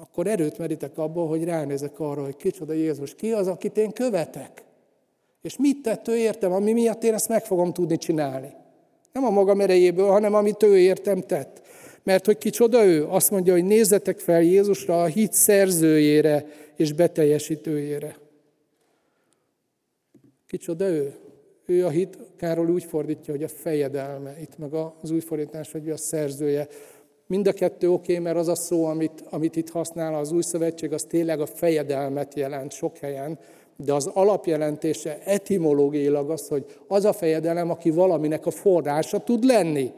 [0.00, 4.62] akkor erőt merítek abból, hogy ránézek arra, hogy kicsoda Jézus, ki az, akit én követek.
[5.42, 8.52] És mit tett ő értem, ami miatt én ezt meg fogom tudni csinálni.
[9.12, 11.62] Nem a magam erejéből, hanem amit ő értem tett.
[12.08, 13.06] Mert hogy kicsoda ő?
[13.06, 16.46] Azt mondja, hogy nézzetek fel Jézusra, a hit szerzőjére
[16.76, 18.16] és beteljesítőjére.
[20.46, 21.14] Kicsoda ő?
[21.66, 24.36] Ő a hit, Károly úgy fordítja, hogy a fejedelme.
[24.40, 26.68] Itt meg az új fordítás, hogy a szerzője.
[27.26, 30.42] Mind a kettő oké, okay, mert az a szó, amit, amit itt használ az új
[30.42, 33.38] szövetség, az tényleg a fejedelmet jelent sok helyen,
[33.76, 39.92] de az alapjelentése etimológiailag az, hogy az a fejedelem, aki valaminek a forrása tud lenni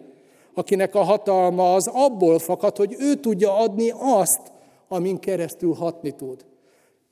[0.55, 4.41] akinek a hatalma az abból fakad, hogy ő tudja adni azt,
[4.89, 6.45] amin keresztül hatni tud.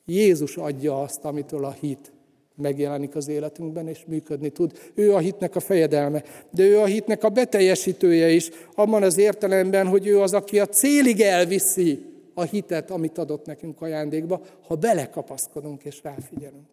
[0.04, 2.12] Jézus adja azt, amitől a hit
[2.58, 4.72] megjelenik az életünkben, és működni tud.
[4.94, 9.86] Ő a hitnek a fejedelme, de ő a hitnek a beteljesítője is, abban az értelemben,
[9.86, 15.84] hogy ő az, aki a célig elviszi a hitet, amit adott nekünk ajándékba, ha belekapaszkodunk
[15.84, 16.66] és ráfigyelünk.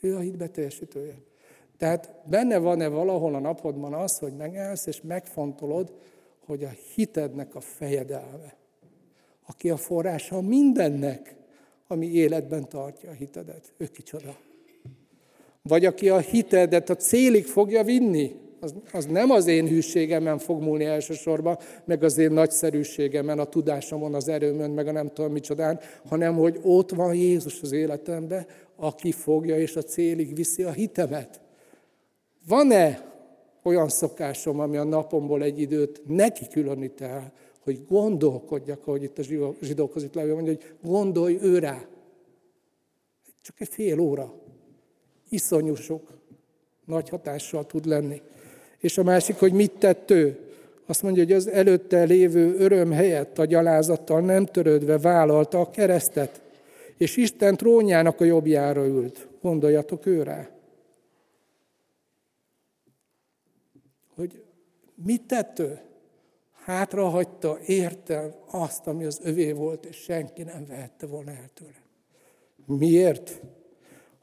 [0.00, 1.14] Ő a hit beteljesítője.
[1.82, 5.92] Tehát benne van-e valahol a napodban az, hogy megállsz és megfontolod,
[6.46, 8.56] hogy a hitednek a fejedelme,
[9.46, 11.36] aki a forrása mindennek,
[11.86, 13.72] ami életben tartja a hitedet.
[13.76, 14.36] Ő kicsoda.
[15.62, 20.62] Vagy aki a hitedet a célig fogja vinni, az, az nem az én hűségemen fog
[20.62, 25.80] múlni elsősorban, meg az én nagyszerűségemen, a tudásomon, az erőmön, meg a nem tudom micsodán,
[26.08, 31.41] hanem hogy ott van Jézus az életemben, aki fogja és a célig viszi a hitemet.
[32.46, 33.12] Van-e
[33.62, 37.32] olyan szokásom, ami a napomból egy időt neki különít el,
[37.64, 39.22] hogy gondolkodjak, ahogy itt a
[39.60, 41.84] zsidókhoz itt levél mondja, hogy gondolj ő rá.
[43.42, 44.32] Csak egy fél óra.
[45.28, 46.10] Iszonyú sok.
[46.84, 48.22] Nagy hatással tud lenni.
[48.78, 50.38] És a másik, hogy mit tett ő?
[50.86, 56.42] Azt mondja, hogy az előtte lévő öröm helyett a gyalázattal nem törődve vállalta a keresztet,
[56.96, 59.28] és Isten trónjának a jobbjára ült.
[59.42, 60.36] Gondoljatok őre.
[60.36, 60.61] Hogy
[65.04, 65.80] mit tett ő?
[66.64, 71.82] Hátrahagyta, értem azt, ami az övé volt, és senki nem vehette volna el tőle.
[72.66, 73.40] Miért?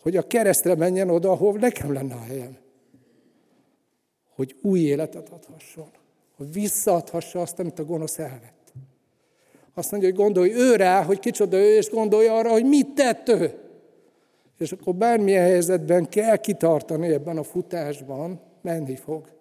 [0.01, 2.57] Hogy a keresztre menjen oda, ahol nekem lenne a helyem.
[4.35, 5.89] Hogy új életet adhasson.
[6.37, 8.73] Hogy visszaadhassa azt, amit a gonosz elvett.
[9.73, 13.29] Azt mondja, hogy gondolj ő rá, hogy kicsoda ő, és gondolj arra, hogy mit tett
[13.29, 13.53] ő.
[14.57, 19.38] És akkor bármilyen helyzetben kell kitartani ebben a futásban, menni fog.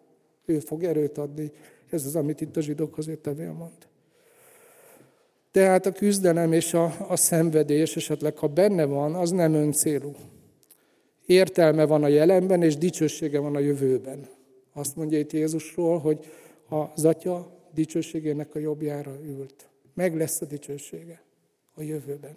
[0.48, 1.52] Ő fog erőt adni.
[1.90, 3.86] Ez az, amit itt a zsidók azért tevél mond.
[5.50, 10.14] Tehát a küzdelem és a, a szenvedés, esetleg ha benne van, az nem öncélú.
[11.26, 14.28] Értelme van a jelenben, és dicsősége van a jövőben.
[14.72, 16.26] Azt mondja itt Jézusról, hogy
[16.68, 19.68] az Atya dicsőségének a jobbjára ült.
[19.94, 21.22] Meg lesz a dicsősége
[21.74, 22.36] a jövőben.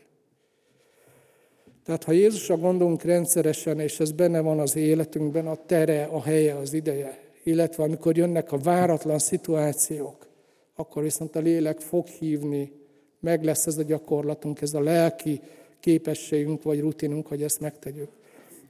[1.85, 6.55] Tehát ha Jézusra gondolunk rendszeresen, és ez benne van az életünkben, a tere, a helye,
[6.55, 10.27] az ideje, illetve amikor jönnek a váratlan szituációk,
[10.75, 12.71] akkor viszont a lélek fog hívni,
[13.19, 15.41] meg lesz ez a gyakorlatunk, ez a lelki
[15.79, 18.09] képességünk vagy rutinunk, hogy ezt megtegyük.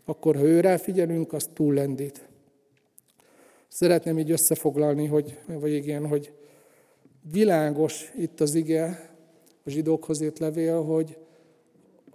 [0.05, 2.27] Akkor, ha őre figyelünk, az túllendít.
[3.67, 6.31] Szeretném így összefoglalni, hogy, vagy igen, hogy
[7.31, 9.09] világos itt az ige,
[9.65, 11.17] a zsidókhoz írt levél, hogy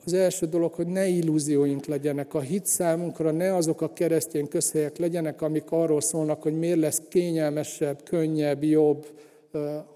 [0.07, 2.35] az első dolog, hogy ne illúzióink legyenek.
[2.35, 7.03] A hit számunkra ne azok a keresztény közhelyek legyenek, amik arról szólnak, hogy miért lesz
[7.09, 9.07] kényelmesebb, könnyebb, jobb,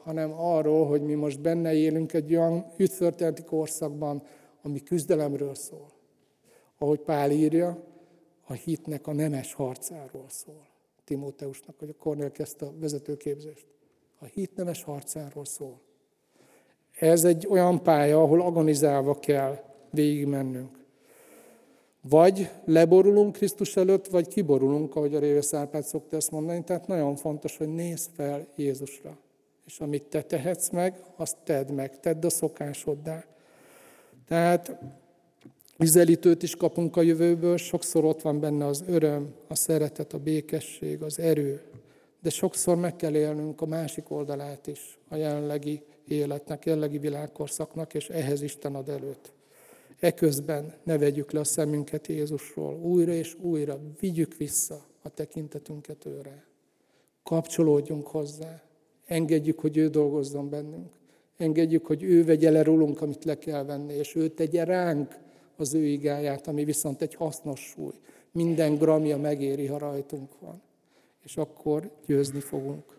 [0.02, 4.22] hanem arról, hogy mi most benne élünk egy olyan üdvörténeti korszakban,
[4.62, 5.90] ami küzdelemről szól.
[6.78, 7.84] Ahogy Pál írja,
[8.46, 10.66] a hitnek a nemes harcáról szól.
[11.04, 13.66] Timóteusnak, hogy a Kornél kezdte a vezetőképzést.
[14.18, 15.80] A hit nemes harcáról szól.
[16.98, 20.78] Ez egy olyan pálya, ahol agonizálva kell végigmennünk.
[22.08, 26.64] Vagy leborulunk Krisztus előtt, vagy kiborulunk, ahogy a Révész Árpád szokta ezt mondani.
[26.64, 29.18] Tehát nagyon fontos, hogy nézz fel Jézusra.
[29.66, 33.24] És amit te tehetsz meg, azt tedd meg, tedd a szokásoddá.
[34.28, 34.78] Tehát
[35.82, 41.02] Üzelítőt is kapunk a jövőből, sokszor ott van benne az öröm, a szeretet, a békesség,
[41.02, 41.62] az erő,
[42.22, 48.08] de sokszor meg kell élnünk a másik oldalát is, a jelenlegi életnek, jelenlegi világkorszaknak, és
[48.08, 49.32] ehhez Isten ad előtt.
[50.00, 56.44] Eközben ne vegyük le a szemünket Jézusról, újra és újra vigyük vissza a tekintetünket őre.
[57.22, 58.62] Kapcsolódjunk hozzá,
[59.06, 60.92] engedjük, hogy ő dolgozzon bennünk.
[61.36, 65.18] Engedjük, hogy ő vegye le rólunk, amit le kell venni, és ő tegye ránk
[65.56, 67.94] az ő igáját, ami viszont egy hasznos súly.
[68.32, 70.62] Minden gramja megéri, ha rajtunk van.
[71.24, 72.98] És akkor győzni fogunk.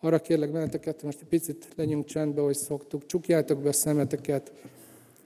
[0.00, 3.06] Arra kérlek benneteket, most egy picit legyünk csendbe, hogy szoktuk.
[3.06, 4.52] Csukjátok be a szemeteket,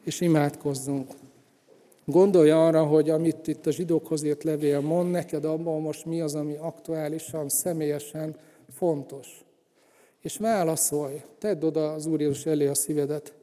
[0.05, 1.11] és imádkozzunk.
[2.05, 6.35] Gondolj arra, hogy amit itt a zsidókhoz írt levél mond neked abban most mi az,
[6.35, 8.37] ami aktuálisan, személyesen
[8.73, 9.45] fontos.
[10.21, 13.35] És válaszolj, tedd oda az Úr Jézus elé a szívedet,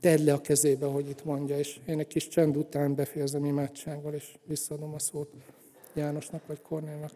[0.00, 4.14] tedd le a kezébe, hogy itt mondja, és én egy kis csend után befejezem imádsággal,
[4.14, 5.28] és visszaadom a szót
[5.94, 7.12] Jánosnak vagy Kornélnak.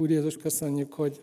[0.00, 1.22] Úr Jézus, köszönjük, hogy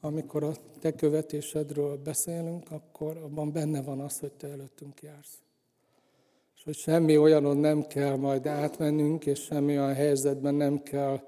[0.00, 5.38] amikor a te követésedről beszélünk, akkor abban benne van az, hogy te előttünk jársz.
[6.56, 11.20] És hogy semmi olyanon nem kell majd átmennünk, és semmi olyan helyzetben nem kell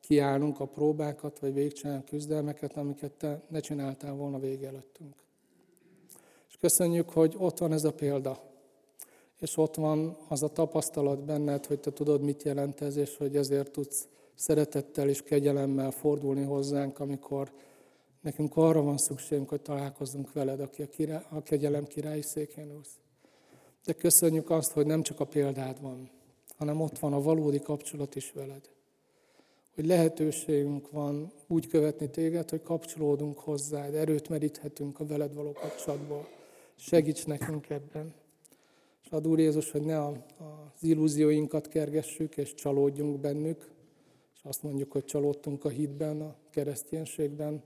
[0.00, 5.14] kiállnunk a próbákat, vagy végcsinálni küzdelmeket, amiket te ne csináltál volna vég előttünk.
[6.48, 8.40] És köszönjük, hogy ott van ez a példa,
[9.40, 13.36] és ott van az a tapasztalat benned, hogy te tudod, mit jelent ez, és hogy
[13.36, 14.08] ezért tudsz
[14.38, 17.52] szeretettel és kegyelemmel fordulni hozzánk, amikor
[18.20, 22.98] nekünk arra van szükségünk, hogy találkozzunk veled, aki a, király, a kegyelem királyi székén ülsz.
[23.84, 26.10] De köszönjük azt, hogy nem csak a példád van,
[26.56, 28.70] hanem ott van a valódi kapcsolat is veled.
[29.74, 36.28] Hogy lehetőségünk van úgy követni téged, hogy kapcsolódunk hozzád, erőt meríthetünk a veled való kapcsolatból.
[36.76, 38.14] Segíts nekünk ebben.
[39.04, 40.16] És ad Úr Jézus, hogy ne az
[40.80, 43.76] illúzióinkat kergessük és csalódjunk bennük,
[44.48, 47.62] azt mondjuk, hogy csalódtunk a hitben, a kereszténységben.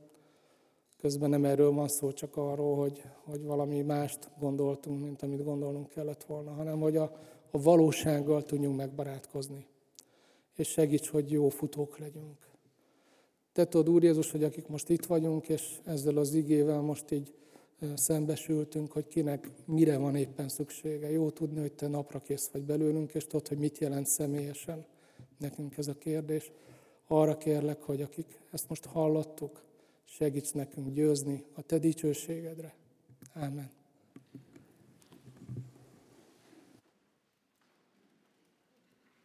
[0.98, 5.88] közben nem erről van szó, csak arról, hogy, hogy valami mást gondoltunk, mint amit gondolnunk
[5.88, 7.02] kellett volna, hanem hogy a,
[7.50, 9.66] a valósággal tudjunk megbarátkozni.
[10.56, 12.50] És segíts, hogy jó futók legyünk.
[13.52, 17.34] Te tudod, Úr Jézus, hogy akik most itt vagyunk, és ezzel az igével most így
[17.94, 21.10] szembesültünk, hogy kinek mire van éppen szüksége.
[21.10, 24.84] Jó tudni, hogy te napra kész vagy belőlünk, és tudod, hogy mit jelent személyesen
[25.38, 26.52] nekünk ez a kérdés.
[27.12, 29.62] Arra kérlek, hogy akik ezt most hallottuk,
[30.04, 32.74] segíts nekünk győzni a te dicsőségedre.
[33.34, 33.81] Amen.